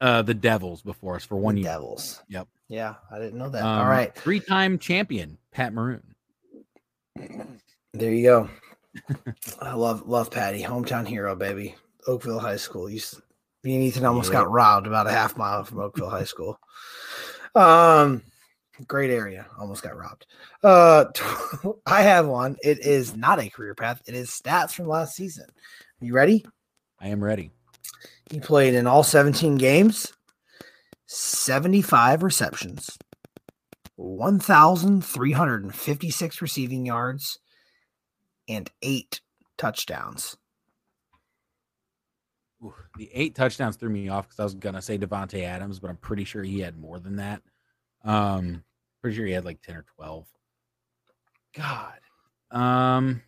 [0.00, 1.70] Uh The Devils before us for one the year.
[1.72, 2.22] Devils.
[2.28, 2.48] Yep.
[2.70, 3.64] Yeah, I didn't know that.
[3.64, 6.14] Um, All right, three-time champion Pat Maroon.
[7.92, 8.50] There you go.
[9.60, 11.74] I love love Patty, hometown hero, baby.
[12.06, 12.88] Oakville High School.
[12.88, 13.00] You,
[13.64, 16.60] me and Ethan almost got robbed about a half mile from Oakville High School.
[17.56, 18.22] Um,
[18.86, 19.46] great area.
[19.58, 20.26] Almost got robbed.
[20.62, 21.06] Uh,
[21.86, 22.56] I have one.
[22.62, 24.00] It is not a career path.
[24.06, 25.46] It is stats from last season.
[26.00, 26.46] You ready?
[27.00, 27.50] I am ready.
[28.30, 30.12] He played in all 17 games,
[31.12, 32.96] 75 receptions,
[33.96, 37.40] 1,356 receiving yards,
[38.48, 39.20] and eight
[39.58, 40.36] touchdowns.
[42.62, 45.90] Ooh, the eight touchdowns threw me off because I was gonna say Davante Adams, but
[45.90, 47.42] I'm pretty sure he had more than that.
[48.04, 48.62] Um,
[49.02, 50.28] pretty sure he had like ten or twelve.
[51.56, 51.98] God,
[52.52, 53.20] um,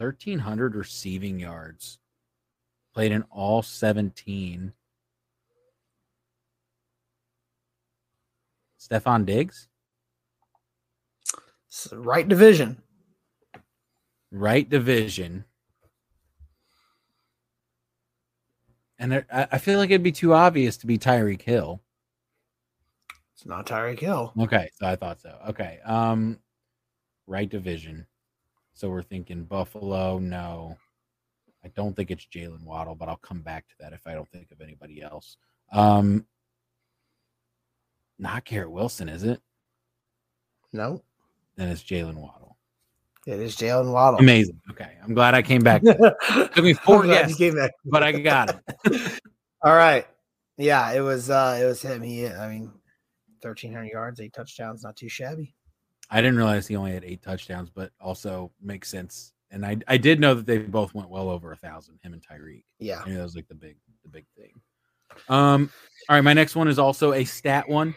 [0.00, 2.00] thirteen hundred receiving yards.
[2.92, 4.72] Played in all seventeen.
[8.88, 9.68] Stefon Diggs.
[11.92, 12.82] Right division
[14.34, 15.44] right division.
[18.98, 21.82] And I, feel like it'd be too obvious to be Tyreek Hill.
[23.34, 24.32] It's not Tyreek Hill.
[24.38, 25.36] Okay, so I thought so.
[25.48, 26.38] Okay, um,
[27.26, 28.06] right division.
[28.72, 30.18] So we're thinking Buffalo.
[30.18, 30.76] No,
[31.64, 34.30] I don't think it's Jaylen Waddle, but I'll come back to that if I don't
[34.30, 35.36] think of anybody else.
[35.72, 36.24] Um,
[38.24, 39.40] not Garrett Wilson, is it?
[40.72, 41.04] No.
[41.56, 42.56] Then it's Jaylen Waddle.
[43.26, 44.18] It is Jaylen Waddle.
[44.18, 44.60] Amazing.
[44.70, 45.82] Okay, I'm glad I came back.
[46.26, 49.20] Took me four guesses, but I got it.
[49.62, 50.06] All right.
[50.56, 51.30] Yeah, it was.
[51.30, 52.02] uh It was him.
[52.02, 52.26] He.
[52.26, 52.72] I mean,
[53.40, 55.54] 1,300 yards, eight touchdowns, not too shabby.
[56.10, 59.32] I didn't realize he only had eight touchdowns, but also makes sense.
[59.50, 61.98] And I I did know that they both went well over a thousand.
[62.02, 62.64] Him and Tyreek.
[62.78, 64.52] Yeah, I mean, that was like the big the big thing.
[65.28, 65.70] Um.
[66.08, 67.94] All right, my next one is also a stat one.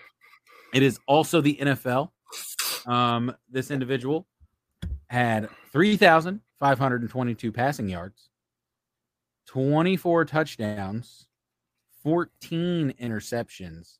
[0.73, 2.11] It is also the NFL.
[2.85, 4.27] Um, this individual
[5.07, 8.29] had 3,522 passing yards,
[9.47, 11.27] 24 touchdowns,
[12.03, 13.97] 14 interceptions,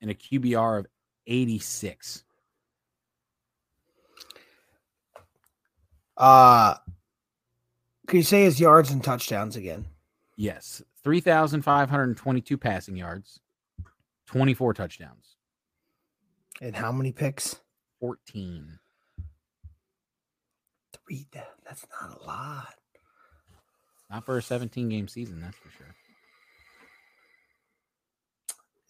[0.00, 0.86] and a QBR of
[1.26, 2.24] 86.
[6.16, 6.74] Uh,
[8.06, 9.86] can you say his yards and touchdowns again?
[10.36, 10.82] Yes.
[11.04, 13.40] 3,522 passing yards,
[14.26, 15.31] 24 touchdowns.
[16.62, 17.56] And how many picks?
[17.98, 18.78] 14
[20.94, 21.26] Three.
[21.32, 22.74] That's not a lot.
[24.08, 25.94] Not for a 17 game season, that's for sure.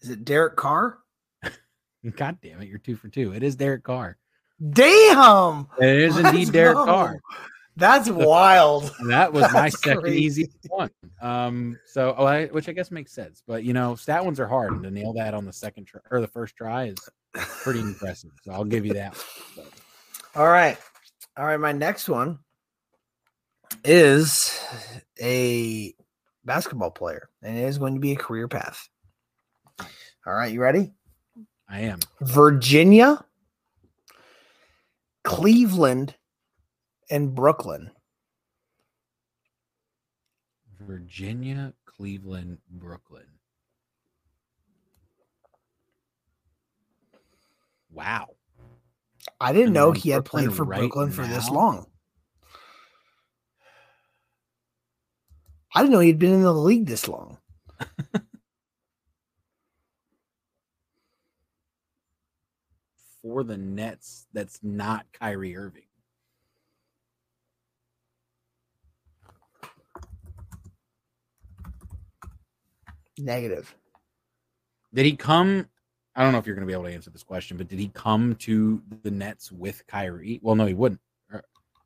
[0.03, 0.99] Is it Derek Carr?
[2.17, 3.33] God damn it, you're two for two.
[3.33, 4.19] It is Derek Carr.
[4.71, 5.67] Damn.
[5.81, 6.77] It is indeed Derek.
[6.77, 7.21] Carr.
[7.77, 8.95] That's wild.
[9.09, 10.43] That was That's my second crazy.
[10.43, 10.91] easy one.
[11.23, 14.47] Um, so oh, I, which I guess makes sense, but you know, stat ones are
[14.47, 16.99] hard, and to nail that on the second try or the first try is
[17.35, 18.31] pretty impressive.
[18.43, 19.17] So I'll give you that.
[20.35, 20.79] All right.
[21.37, 22.39] All right, my next one
[23.85, 24.61] is
[25.21, 25.95] a
[26.45, 28.89] basketball player, and it is going to be a career path.
[30.27, 30.93] All right, you ready?
[31.69, 32.01] I am.
[32.21, 33.25] Virginia,
[35.25, 36.15] Cleveland,
[37.11, 37.91] and Brooklyn.
[40.81, 43.27] Virginia, Cleveland, Brooklyn.
[47.93, 48.37] Wow.
[49.41, 51.15] I didn't know he had played for right Brooklyn now?
[51.15, 51.87] for this long.
[55.75, 57.39] I didn't know he'd been in the league this long.
[63.23, 65.85] for the Nets, that's not Kyrie Irving.
[73.19, 73.75] Negative.
[74.93, 75.69] Did he come?
[76.15, 77.79] I don't know if you're going to be able to answer this question, but did
[77.79, 80.41] he come to the Nets with Kyrie?
[80.43, 81.01] Well, no, he wouldn't.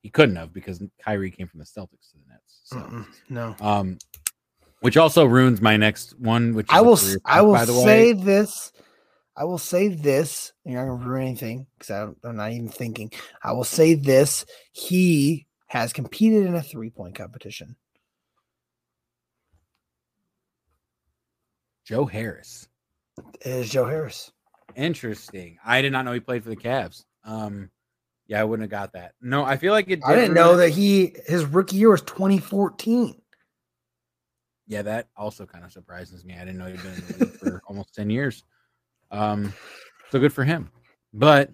[0.03, 2.61] He couldn't have because Kyrie came from the Celtics to the Nets.
[2.65, 3.57] So, Mm-mm, no.
[3.61, 3.99] um,
[4.81, 6.55] which also ruins my next one.
[6.55, 6.97] Which I will.
[6.97, 8.23] career I will say way.
[8.23, 8.73] this.
[9.37, 10.53] I will say this.
[10.65, 11.91] You're not gonna ruin anything because
[12.23, 13.11] I'm not even thinking.
[13.43, 14.45] I will say this.
[14.73, 17.77] He has competed in a three point competition.
[21.85, 22.69] Joe Harris.
[23.43, 24.33] Is Joe Harris.
[24.75, 25.59] Interesting.
[25.65, 27.05] I did not know he played for the Cavs.
[27.25, 27.71] Um,
[28.27, 29.13] yeah, I wouldn't have got that.
[29.21, 30.01] No, I feel like it.
[30.05, 33.21] I did didn't know that he his rookie year was 2014.
[34.67, 36.35] Yeah, that also kind of surprises me.
[36.35, 38.43] I didn't know he'd been in the league for almost 10 years.
[39.13, 39.53] Um,
[40.11, 40.71] so good for him.
[41.15, 41.51] But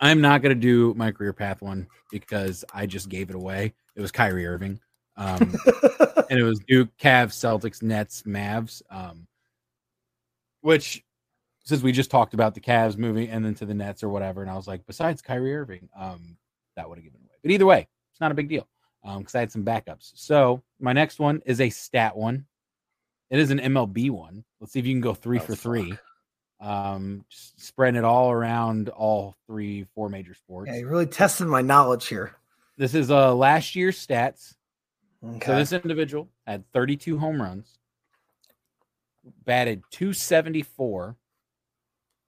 [0.00, 3.74] I'm not going to do my career path one because I just gave it away.
[3.94, 4.80] It was Kyrie Irving.
[5.18, 5.54] Um,
[6.30, 8.80] and it was Duke, Cavs, Celtics, Nets, Mavs.
[8.90, 9.26] Um,
[10.66, 11.04] which,
[11.64, 14.42] since we just talked about the Cavs moving and then to the Nets or whatever,
[14.42, 16.36] and I was like, besides Kyrie Irving, um,
[16.76, 17.34] that would have given away.
[17.42, 18.66] But either way, it's not a big deal
[19.18, 20.10] because I had some backups.
[20.14, 22.46] So my next one is a stat one.
[23.30, 24.44] It is an MLB one.
[24.60, 25.62] Let's see if you can go three Oh, for fuck.
[25.62, 25.94] three.
[26.60, 30.70] Um, just spreading it all around all three, four major sports.
[30.72, 32.32] yeah, you really tested my knowledge here.
[32.78, 34.54] This is uh last year's stats.
[35.24, 35.46] Okay.
[35.46, 37.78] So this individual had 32 home runs,
[39.44, 41.16] batted 274,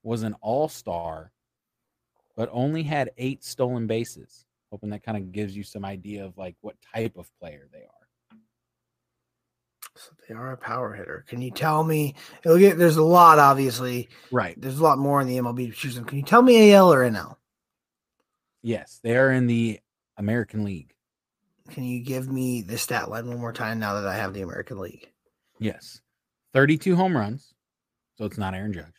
[0.03, 1.33] was an all-star,
[2.37, 4.45] but only had eight stolen bases.
[4.71, 7.79] Hoping that kind of gives you some idea of like what type of player they
[7.79, 8.39] are.
[9.97, 11.25] So they are a power hitter.
[11.27, 12.15] Can you tell me?
[12.45, 14.09] It'll get, there's a lot, obviously.
[14.31, 14.61] Right.
[14.61, 16.05] There's a lot more in the MLB to choose from.
[16.05, 17.37] Can you tell me AL or NL?
[18.63, 19.81] Yes, they are in the
[20.17, 20.95] American League.
[21.71, 24.43] Can you give me the stat line one more time now that I have the
[24.43, 25.11] American League?
[25.59, 26.01] Yes.
[26.53, 27.55] 32 home runs.
[28.17, 28.95] So it's not Aaron Judge.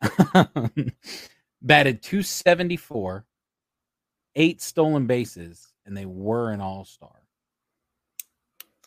[1.62, 3.24] Batted 274,
[4.36, 7.22] eight stolen bases, and they were an all star.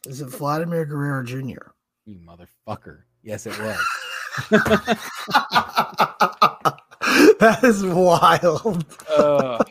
[0.08, 1.72] Is it Vladimir Guerrero Jr.?
[2.06, 3.02] You motherfucker.
[3.24, 3.78] Yes, it was.
[7.40, 8.86] that is wild.
[9.12, 9.62] Uh,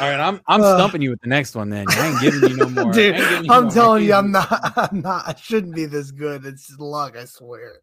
[0.00, 0.74] all right, I'm I'm Uh.
[0.78, 1.88] stumping you with the next one then.
[1.88, 2.92] I ain't giving you no more.
[2.92, 4.14] Dude, ain't giving you I'm no telling you.
[4.14, 4.72] I'm not.
[4.76, 5.28] I'm not.
[5.28, 6.44] I shouldn't be this good.
[6.44, 7.16] It's luck.
[7.16, 7.80] I swear.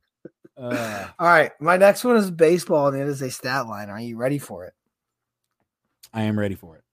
[0.58, 3.90] Uh, All right, my next one is baseball, and it is a stat line.
[3.90, 4.74] Are you ready for it?
[6.14, 6.84] I am ready for it.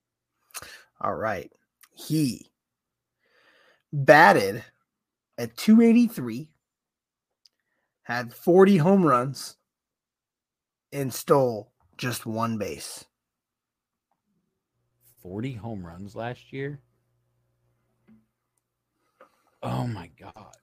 [1.00, 1.50] All right.
[1.94, 2.50] He
[3.92, 4.64] batted
[5.36, 6.48] at 283,
[8.02, 9.56] had 40 home runs,
[10.92, 13.04] and stole just one base.
[15.28, 16.80] 40 home runs last year.
[19.62, 20.56] Oh my god.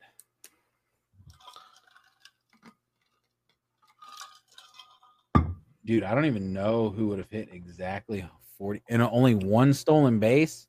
[5.86, 10.18] Dude, I don't even know who would have hit exactly 40 and only one stolen
[10.18, 10.66] base.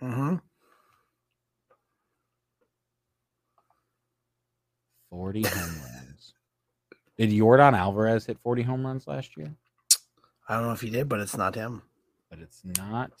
[0.00, 0.36] Mm-hmm.
[5.10, 6.34] 40 home runs.
[7.16, 9.52] Did Jordan Alvarez hit 40 home runs last year?
[10.48, 11.82] I don't know if he did, but it's not him.
[12.30, 13.12] But it's not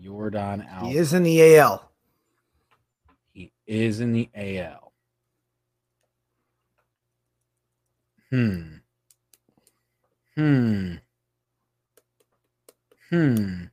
[0.00, 0.92] Jordan Alvarez.
[0.92, 1.90] He is in the AL.
[3.32, 4.92] He is in the AL.
[8.30, 8.62] Hmm.
[10.34, 10.94] Hmm.
[13.10, 13.64] Hmm.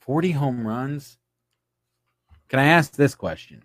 [0.00, 1.18] 40 home runs.
[2.48, 3.64] Can I ask this question?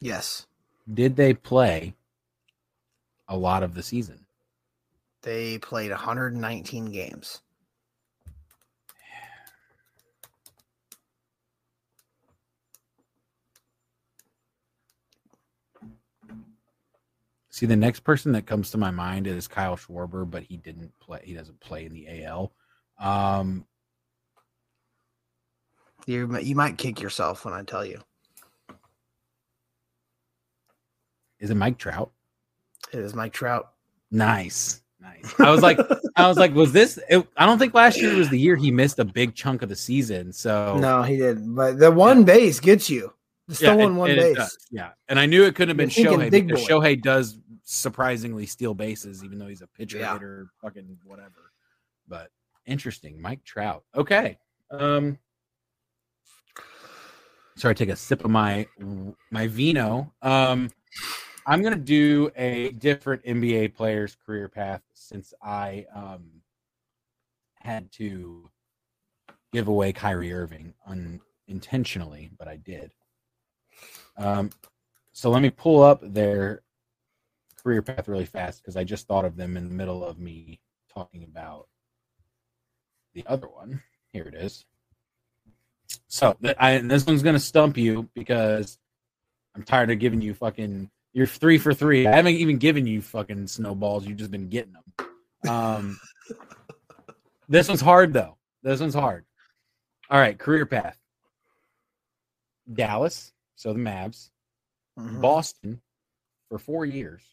[0.00, 0.46] Yes.
[0.92, 1.94] Did they play
[3.28, 4.24] a lot of the season?
[5.22, 7.40] They played 119 games.
[17.50, 20.92] See, the next person that comes to my mind is Kyle Schwarber, but he didn't
[21.00, 21.20] play.
[21.24, 22.52] He doesn't play in the AL.
[23.00, 23.66] Um,
[26.06, 28.00] You, you might kick yourself when I tell you.
[31.40, 32.12] is it Mike Trout?
[32.92, 33.72] It is Mike Trout.
[34.10, 35.34] Nice, nice.
[35.38, 35.78] I was like,
[36.16, 36.98] I was like, was this?
[37.08, 39.68] It, I don't think last year was the year he missed a big chunk of
[39.68, 40.32] the season.
[40.32, 41.54] So No, he didn't.
[41.54, 43.12] But the one base gets you.
[43.48, 44.36] The yeah, stolen it- one it base.
[44.36, 46.66] does, yeah, and I knew it couldn't have been Shohei because boy.
[46.68, 50.12] Shohei does surprisingly steal bases, even though he's a pitcher Yeah.
[50.12, 51.52] hitter, fucking whatever.
[52.06, 52.30] But
[52.66, 53.84] interesting, Mike Trout.
[53.94, 54.38] Okay.
[54.70, 55.18] Um.
[57.56, 58.66] Sorry, take a sip of my
[59.30, 60.12] my vino.
[60.22, 60.70] Um,
[61.48, 66.42] I'm gonna do a different NBA player's career path since I um
[67.54, 68.50] had to
[69.50, 72.92] give away Kyrie Irving unintentionally, but I did.
[74.18, 74.50] Um,
[75.12, 76.60] so let me pull up their
[77.56, 80.60] career path really fast because I just thought of them in the middle of me
[80.92, 81.66] talking about
[83.14, 83.82] the other one.
[84.12, 84.66] Here it is.
[86.08, 88.78] So I, this one's gonna stump you because
[89.56, 90.90] I'm tired of giving you fucking.
[91.18, 92.06] You're three for three.
[92.06, 94.06] I haven't even given you fucking snowballs.
[94.06, 95.52] You've just been getting them.
[95.52, 96.00] Um,
[97.48, 98.36] this one's hard though.
[98.62, 99.24] This one's hard.
[100.10, 100.96] All right, career path.
[102.72, 104.30] Dallas, so the Mavs.
[104.96, 105.20] Mm-hmm.
[105.20, 105.80] Boston
[106.48, 107.24] for four years.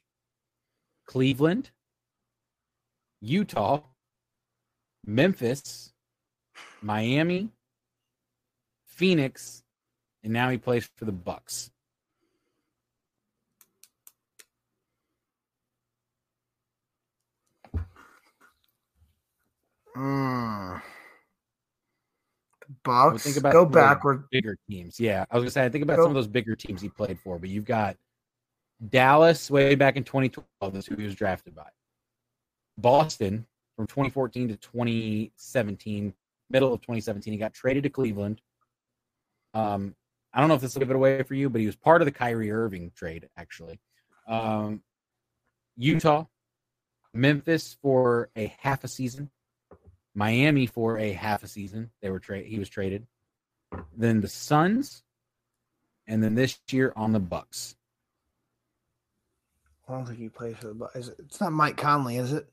[1.05, 1.69] Cleveland,
[3.21, 3.83] Utah,
[5.05, 5.93] Memphis,
[6.81, 7.51] Miami,
[8.87, 9.61] Phoenix,
[10.23, 11.69] and now he plays for the Bucks.
[19.95, 20.81] Mm.
[22.83, 23.23] Bucks.
[23.23, 24.29] Think about go backward.
[24.31, 24.99] Bigger teams.
[24.99, 25.65] Yeah, I was gonna say.
[25.65, 26.03] I think about go.
[26.03, 27.95] some of those bigger teams he played for, but you've got
[28.89, 30.73] Dallas way back in 2012.
[30.73, 31.67] That's who he was drafted by.
[32.77, 36.13] Boston from 2014 to 2017,
[36.49, 38.41] middle of 2017, he got traded to Cleveland.
[39.53, 39.95] Um,
[40.33, 42.01] I don't know if this will give it away for you, but he was part
[42.01, 43.79] of the Kyrie Irving trade, actually.
[44.27, 44.81] Um,
[45.77, 46.25] Utah,
[47.13, 49.29] Memphis for a half a season,
[50.15, 51.91] Miami for a half a season.
[52.01, 52.45] They were trade.
[52.47, 53.05] He was traded.
[53.95, 55.03] Then the Suns,
[56.07, 57.75] and then this year on the Bucks.
[59.87, 61.11] I don't think he plays for the Bucks.
[61.19, 62.47] It's not Mike Conley, is it?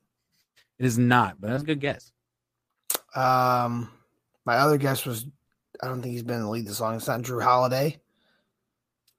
[0.78, 2.12] It is not, but that's a good guess.
[3.14, 3.90] Um,
[4.44, 5.26] my other guess was
[5.82, 6.96] I don't think he's been in the league this long.
[6.96, 8.00] It's not Jrue Holiday.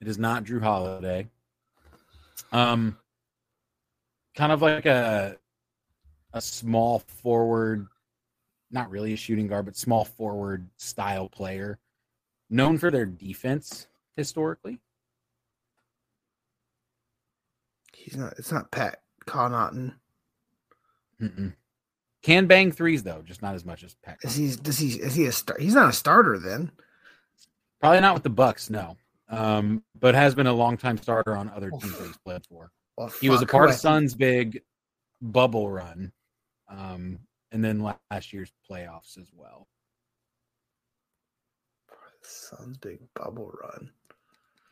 [0.02, 1.30] It is not Jrue Holiday.
[2.52, 2.98] Um,
[4.36, 5.38] kind of like a
[6.34, 7.88] a small forward,
[8.74, 11.80] not really a shooting guard, but small forward style player,
[12.50, 14.80] known for their defense historically.
[17.94, 18.34] He's not.
[18.38, 19.94] It's not Pat Connaughton.
[21.22, 21.54] Mm-mm.
[22.22, 24.18] Can bang threes though, just not as much as Pat.
[24.24, 24.56] Is he?
[24.56, 24.88] Does he?
[24.90, 25.58] Is he a star?
[25.60, 26.72] He's not a starter then.
[27.80, 28.98] Probably not with the Bucks, no.
[29.30, 32.72] Um, but has been a long time starter on other teams that he's played for.
[32.98, 34.62] Well, he was a part of Suns' big
[35.22, 36.12] bubble run,
[36.70, 37.20] um,
[37.54, 39.68] and then last year's playoffs as well.
[42.24, 43.91] Suns' big bubble run.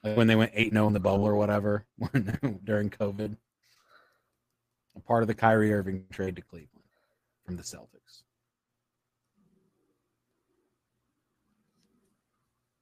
[0.03, 1.85] Like when they went eight 0 in the bubble or whatever
[2.63, 3.37] during COVID.
[4.95, 6.83] A part of the Kyrie Irving trade to Cleveland
[7.45, 8.23] from the Celtics.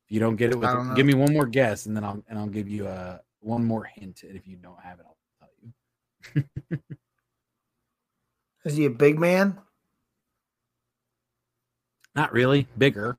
[0.06, 2.40] If you don't get it, with, give me one more guess, and then I'll and
[2.40, 4.24] I'll give you a uh, one more hint.
[4.24, 5.18] And if you don't have it, I'll
[6.34, 6.42] tell
[6.72, 6.80] you.
[8.66, 9.60] Is he a big man?
[12.20, 12.68] Not really.
[12.78, 13.18] Bigger.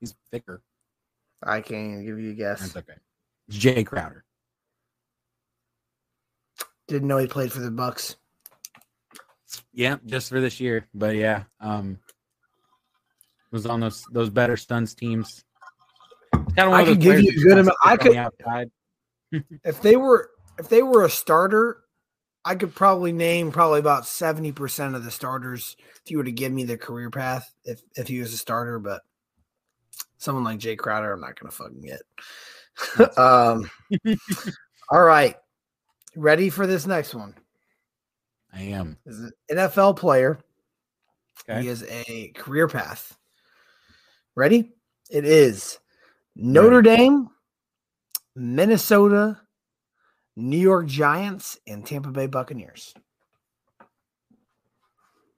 [0.00, 0.60] He's thicker.
[1.40, 2.62] I can't even give you a guess.
[2.62, 2.98] That's okay.
[3.48, 4.24] Jae Crowder.
[6.88, 8.16] Didn't know he played for the Bucks.
[9.72, 10.88] Yeah, just for this year.
[10.92, 12.00] But yeah, um
[13.52, 15.44] was on those those better Suns teams.
[16.32, 17.78] Kind of I could give you a good amount.
[17.84, 18.72] I could
[19.62, 21.83] if they were if they were a starter,
[22.44, 26.32] I could probably name probably about seventy percent of the starters if you were to
[26.32, 28.78] give me the career path if if he was a starter.
[28.78, 29.02] But
[30.18, 33.18] someone like Jae Crowder, I'm not gonna fucking get.
[33.18, 33.70] um,
[34.90, 35.36] all right.
[36.16, 37.34] Ready for this next one?
[38.52, 38.98] I am.
[39.04, 40.38] Is an NFL player.
[41.48, 41.62] Okay.
[41.62, 43.16] He is a career path.
[44.36, 44.72] Ready?
[45.10, 45.78] It is
[46.36, 46.82] Notre.
[46.82, 47.28] Dame,
[48.34, 49.40] Minnesota,
[50.36, 52.94] New York Giants, and Tampa Bay Buccaneers.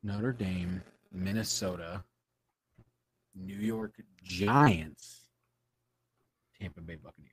[0.03, 0.83] Notre Dame,
[1.13, 2.03] Minnesota,
[3.35, 5.27] New York Giants,
[6.61, 7.33] Tampa Bay Buccaneers.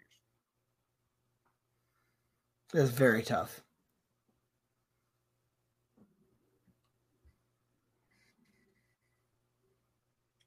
[2.74, 3.64] It's very tough.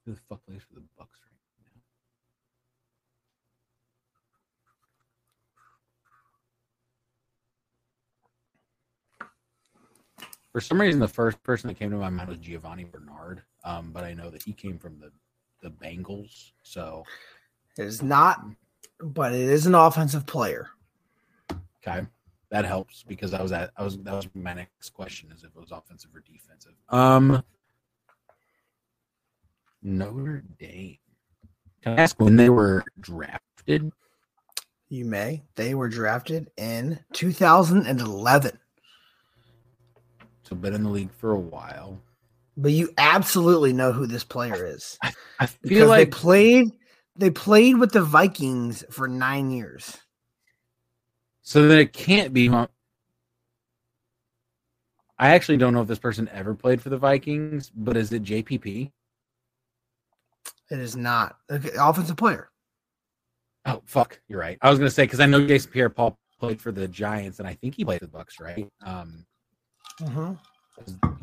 [0.05, 1.19] Who the fuck plays for the Bucks
[10.57, 13.91] For some reason, the first person that came to my mind was Giovani Bernard, um,
[13.93, 15.13] but I know that he came from the
[15.61, 17.05] the Bengals, so
[17.77, 18.43] it is not,
[18.99, 20.71] but it is an offensive player.
[21.87, 22.07] Okay
[22.51, 25.51] that helps because I was at I was that was my next question is if
[25.51, 26.73] it was offensive or defensive.
[26.89, 27.43] Um
[29.83, 30.97] Notre Dame.
[31.83, 33.93] Can I ask when they were drafted?
[34.89, 35.43] You may.
[35.57, 38.59] They were drafted in 2011.
[40.47, 42.01] So been in the league for a while.
[42.57, 44.97] But you absolutely know who this player is.
[45.03, 46.73] I, I feel like they played
[47.17, 49.97] they played with the Vikings for nine years.
[51.43, 52.49] So then it can't be.
[52.49, 52.69] I
[55.19, 58.91] actually don't know if this person ever played for the Vikings, but is it JPP?
[60.71, 61.37] It is not.
[61.51, 62.51] Okay, offensive player.
[63.65, 64.59] Oh fuck, you're right.
[64.63, 67.55] I was gonna say because I know Jason Pierre-Paul played for the Giants, and I
[67.55, 68.69] think he played the Bucks, right?
[68.85, 69.27] Um,
[70.01, 70.33] mm-hmm.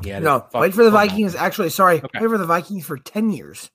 [0.02, 1.36] Yeah, no, played for the Vikings.
[1.36, 2.20] Actually, sorry, okay.
[2.20, 3.70] played for the Vikings for ten years.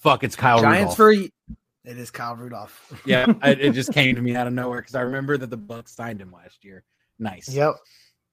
[0.00, 0.60] Fuck, it's Kyle.
[0.60, 1.28] Giants Rudolph.
[1.30, 3.02] for it is Kyle Rudolph.
[3.06, 5.56] yeah, I, it just came to me out of nowhere because I remember that the
[5.56, 6.84] Bucks signed him last year.
[7.18, 7.48] Nice.
[7.48, 7.74] Yep.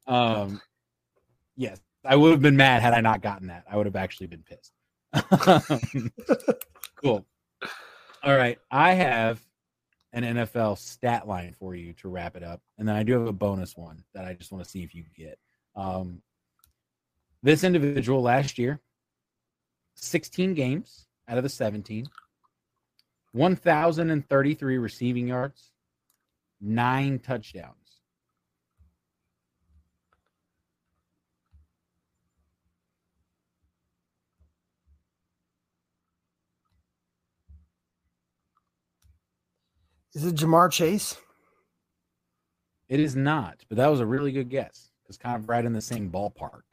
[0.08, 0.62] Um,
[1.56, 3.66] yes, I would have been mad had I not gotten that.
[3.70, 4.72] I would have actually been pissed.
[6.96, 7.26] cool.
[8.24, 9.40] All right, I have
[10.14, 13.28] an NFL stat line for you to wrap it up, and then I do have
[13.28, 15.38] a bonus one that I just want to see if you get.
[15.76, 16.22] Um,
[17.44, 18.80] this individual last year,
[19.96, 22.08] 16 games out of the 17,
[23.32, 25.72] 1,033 receiving yards,
[26.60, 27.79] nine touchdowns.
[40.20, 41.16] Is it Ja'Marr Chase?
[42.90, 44.92] It is not, but that was a really good guess.
[45.08, 46.64] It's kind of right in the same ballpark.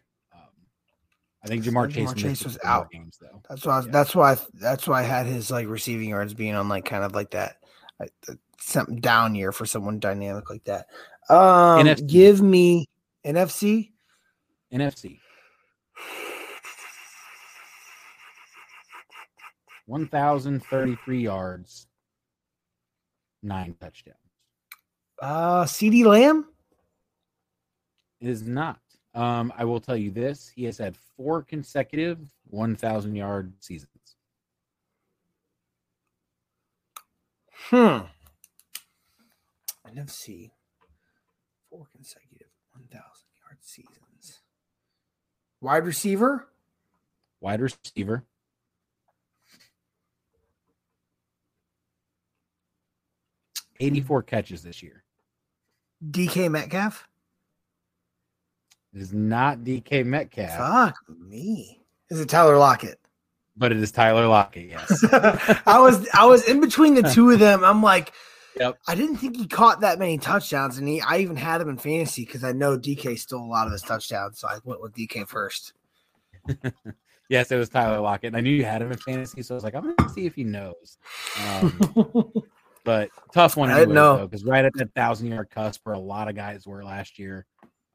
[1.45, 2.91] I think Ja'Marr Chase, Ja'Marr Chase was out.
[2.91, 3.41] Games, though.
[3.49, 3.79] That's why.
[3.79, 3.87] Yeah.
[3.93, 4.37] That's why.
[4.55, 7.59] That's why I had his like receiving yards being on like kind of like that,
[8.01, 8.13] like,
[8.61, 10.87] something down year for someone dynamic like that.
[11.31, 12.07] Um, NFC.
[12.09, 12.89] give me
[13.25, 13.93] NFC.
[14.75, 15.21] NFC.
[19.87, 21.87] One thousand thirty-three yards,
[23.43, 24.17] nine touchdowns.
[25.21, 26.47] Uh, CeeDee Lamb.
[28.21, 28.81] is not.
[29.15, 32.19] Um, I will tell you this: he has had four consecutive
[32.51, 33.91] 1,000 yard seasons.
[37.51, 37.99] Hmm.
[39.89, 40.51] NFC.
[41.71, 43.01] Four consecutive 1,000
[43.43, 44.41] yard seasons.
[45.61, 46.49] Wide receiver.
[47.41, 48.25] Wide receiver.
[53.81, 55.05] Eighty-four catches this year.
[56.11, 57.07] DK Metcalf.
[58.95, 60.57] It is not DK Metcalf.
[60.57, 61.81] Fuck me.
[62.11, 62.99] Is it Tyler Lockett?
[63.57, 65.05] But it is Tyler Lockett, yes.
[65.67, 67.65] I was I was in between the two of them.
[67.65, 68.13] I'm like,
[68.59, 68.79] yep.
[68.87, 71.79] I didn't think he caught that many touchdowns, and he I even had him in
[71.79, 74.93] fantasy because I know DK stole a lot of his touchdowns, so I went with
[74.93, 75.73] DK first.
[77.31, 78.29] yes, it was Tyler Lockett.
[78.29, 80.27] And I knew you had him in fantasy, so I was like, I'm gonna see
[80.27, 80.99] if he knows.
[81.49, 82.33] Um,
[82.87, 86.29] but tough one anyway, know because right at that thousand yard cusp where a lot
[86.29, 87.45] of guys were last year.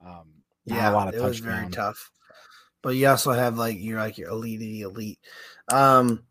[0.06, 0.26] Um,
[0.66, 2.12] yeah, a lot of it was very tough.
[2.84, 5.20] But you also have like you're like your elite elite.
[5.72, 6.24] Um,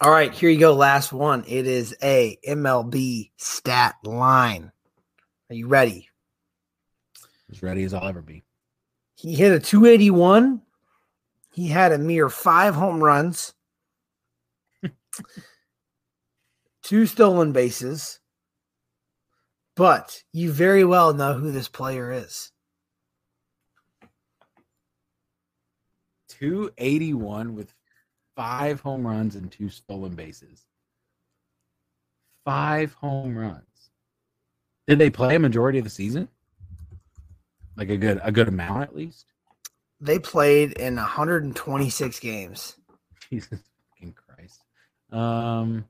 [0.00, 0.72] all right, here you go.
[0.74, 1.44] Last one.
[1.46, 4.72] It is a MLB stat line.
[5.50, 6.08] Are you ready?
[7.50, 8.44] As ready as I'll ever be.
[9.14, 10.62] He hit a 281.
[11.52, 13.52] He had a mere five home runs,
[16.84, 18.20] two stolen bases.
[19.74, 22.52] But you very well know who this player is.
[26.28, 27.74] 281 with
[28.36, 30.66] five home runs and two stolen bases.
[32.44, 33.90] Five home runs.
[34.86, 36.28] Did they play a majority of the season?
[37.76, 39.26] Like a good a good amount at least?
[40.00, 42.76] They played in 126 games.
[43.30, 44.60] Jesus fucking Christ.
[45.10, 45.86] Um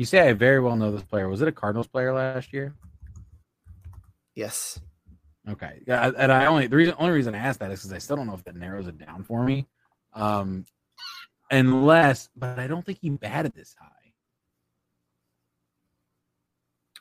[0.00, 1.28] you say I very well know this player.
[1.28, 2.74] Was it a Cardinals player last year?
[4.34, 4.80] Yes.
[5.46, 7.98] Okay, yeah, and I only the reason only reason I asked that is because I
[7.98, 9.66] still don't know if that narrows it down for me.
[10.14, 10.64] Um,
[11.50, 13.88] unless, but I don't think he batted this high.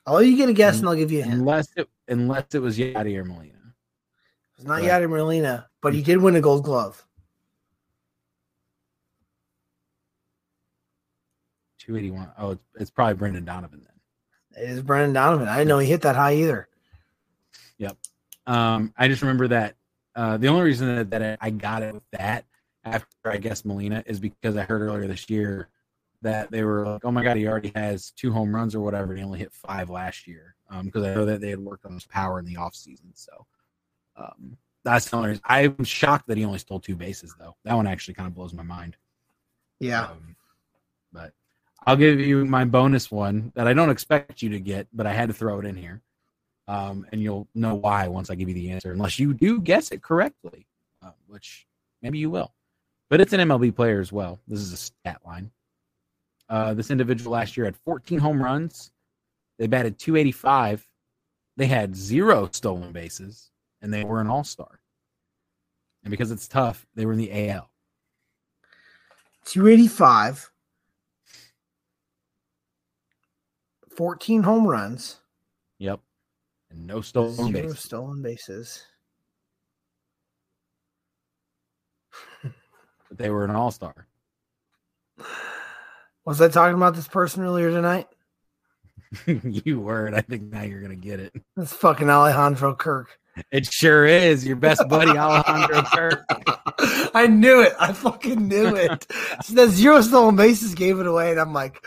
[0.05, 1.35] I'll you get a guess, and I'll give you a hint.
[1.35, 3.53] Unless it unless it was Yadier Molina.
[4.57, 7.05] It's not but, Yadier Molina, but he did win a Gold Glove.
[11.89, 12.29] Two eighty one.
[12.37, 14.63] Oh, it's, it's probably Brendan Donovan then.
[14.63, 15.47] It is Brendan Donovan.
[15.47, 16.67] I didn't know he hit that high either.
[17.79, 17.97] Yep.
[18.45, 19.75] Um, I just remember that
[20.15, 22.45] uh, the only reason that, that I got it with that
[22.83, 25.69] after I guess Molina is because I heard earlier this year
[26.21, 29.13] that they were like, oh my god, he already has two home runs or whatever,
[29.13, 30.53] and he only hit five last year.
[30.83, 33.15] Because um, I know that they had worked on his power in the offseason.
[33.15, 33.47] So
[34.15, 35.43] um, that's the only reason.
[35.45, 37.55] I'm shocked that he only stole two bases though.
[37.63, 38.95] That one actually kind of blows my mind.
[39.79, 40.03] Yeah.
[40.03, 40.35] Um,
[41.11, 41.33] but
[41.85, 45.13] I'll give you my bonus one that I don't expect you to get, but I
[45.13, 46.01] had to throw it in here
[46.69, 49.91] um, and you'll know why once I give you the answer, unless you do guess
[49.91, 50.67] it correctly,
[51.03, 51.65] uh, which
[52.03, 52.53] maybe you will.
[53.09, 54.39] But it's an MLB player as well.
[54.47, 55.49] This is a stat line.
[56.47, 58.91] Uh, this individual last year had 14 home runs
[59.57, 60.87] They batted 285.
[61.57, 63.49] They had zero stolen bases,
[63.81, 64.79] and they were an all star.
[66.03, 67.71] And because it's tough, they were in the AL.
[69.45, 70.51] 285,
[73.99, 75.19] 14 home runs.
[75.79, 75.99] Yep.
[76.71, 77.79] And no stolen Zero bases.
[77.81, 78.85] stolen bases.
[82.41, 84.07] But they were an all star.
[86.25, 88.07] Was I talking about this person earlier tonight?
[89.43, 91.33] you were, and I think now you're gonna get it.
[91.57, 93.18] That's fucking Alejandro Kirk.
[93.51, 96.25] It sure is your best buddy Alejandro Kirk.
[97.13, 97.73] I knew it.
[97.79, 99.07] I fucking knew it.
[99.43, 101.83] So that zero stolen bases gave it away, and I'm like,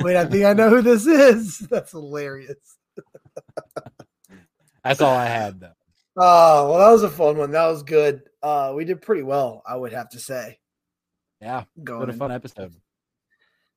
[0.00, 1.58] wait, I think I know who this is.
[1.70, 2.76] That's hilarious.
[4.84, 5.72] That's all I had though.
[6.16, 7.52] Oh, well, that was a fun one.
[7.52, 8.22] That was good.
[8.42, 10.58] Uh, we did pretty well, I would have to say.
[11.40, 12.74] Yeah, Going what a fun episode.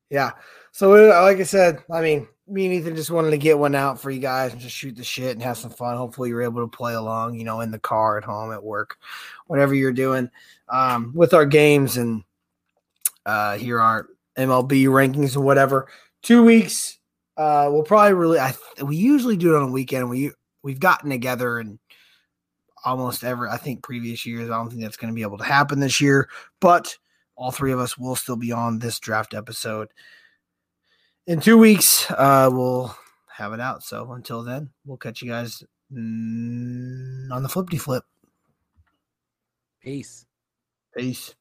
[0.10, 0.32] Yeah.
[0.72, 3.74] So, uh, like I said, I mean, me and Ethan just wanted to get one
[3.74, 5.98] out for you guys and just shoot the shit and have some fun.
[5.98, 8.98] Hopefully, you're able to play along, you know, in the car, at home, at work,
[9.48, 10.30] whatever you're doing
[10.70, 12.24] um, with our games and
[13.26, 14.08] uh, here our
[14.38, 15.88] MLB rankings and whatever.
[16.22, 17.00] Two weeks.
[17.38, 18.40] Uh, we'll probably really.
[18.40, 18.54] I
[18.84, 20.10] we usually do it on a weekend.
[20.10, 20.32] We
[20.64, 21.80] we've gotten together and
[22.86, 23.50] almost ever.
[23.50, 24.50] I think previous years.
[24.50, 26.30] I don't think that's going to be able to happen this year,
[26.62, 26.96] but
[27.36, 29.90] all three of us will still be on this draft episode
[31.28, 32.96] in two weeks uh we'll
[33.28, 33.84] have it out.
[33.84, 38.04] So until then we'll catch you guys on the flippity flip
[39.82, 40.26] Peace.
[40.96, 41.36] peace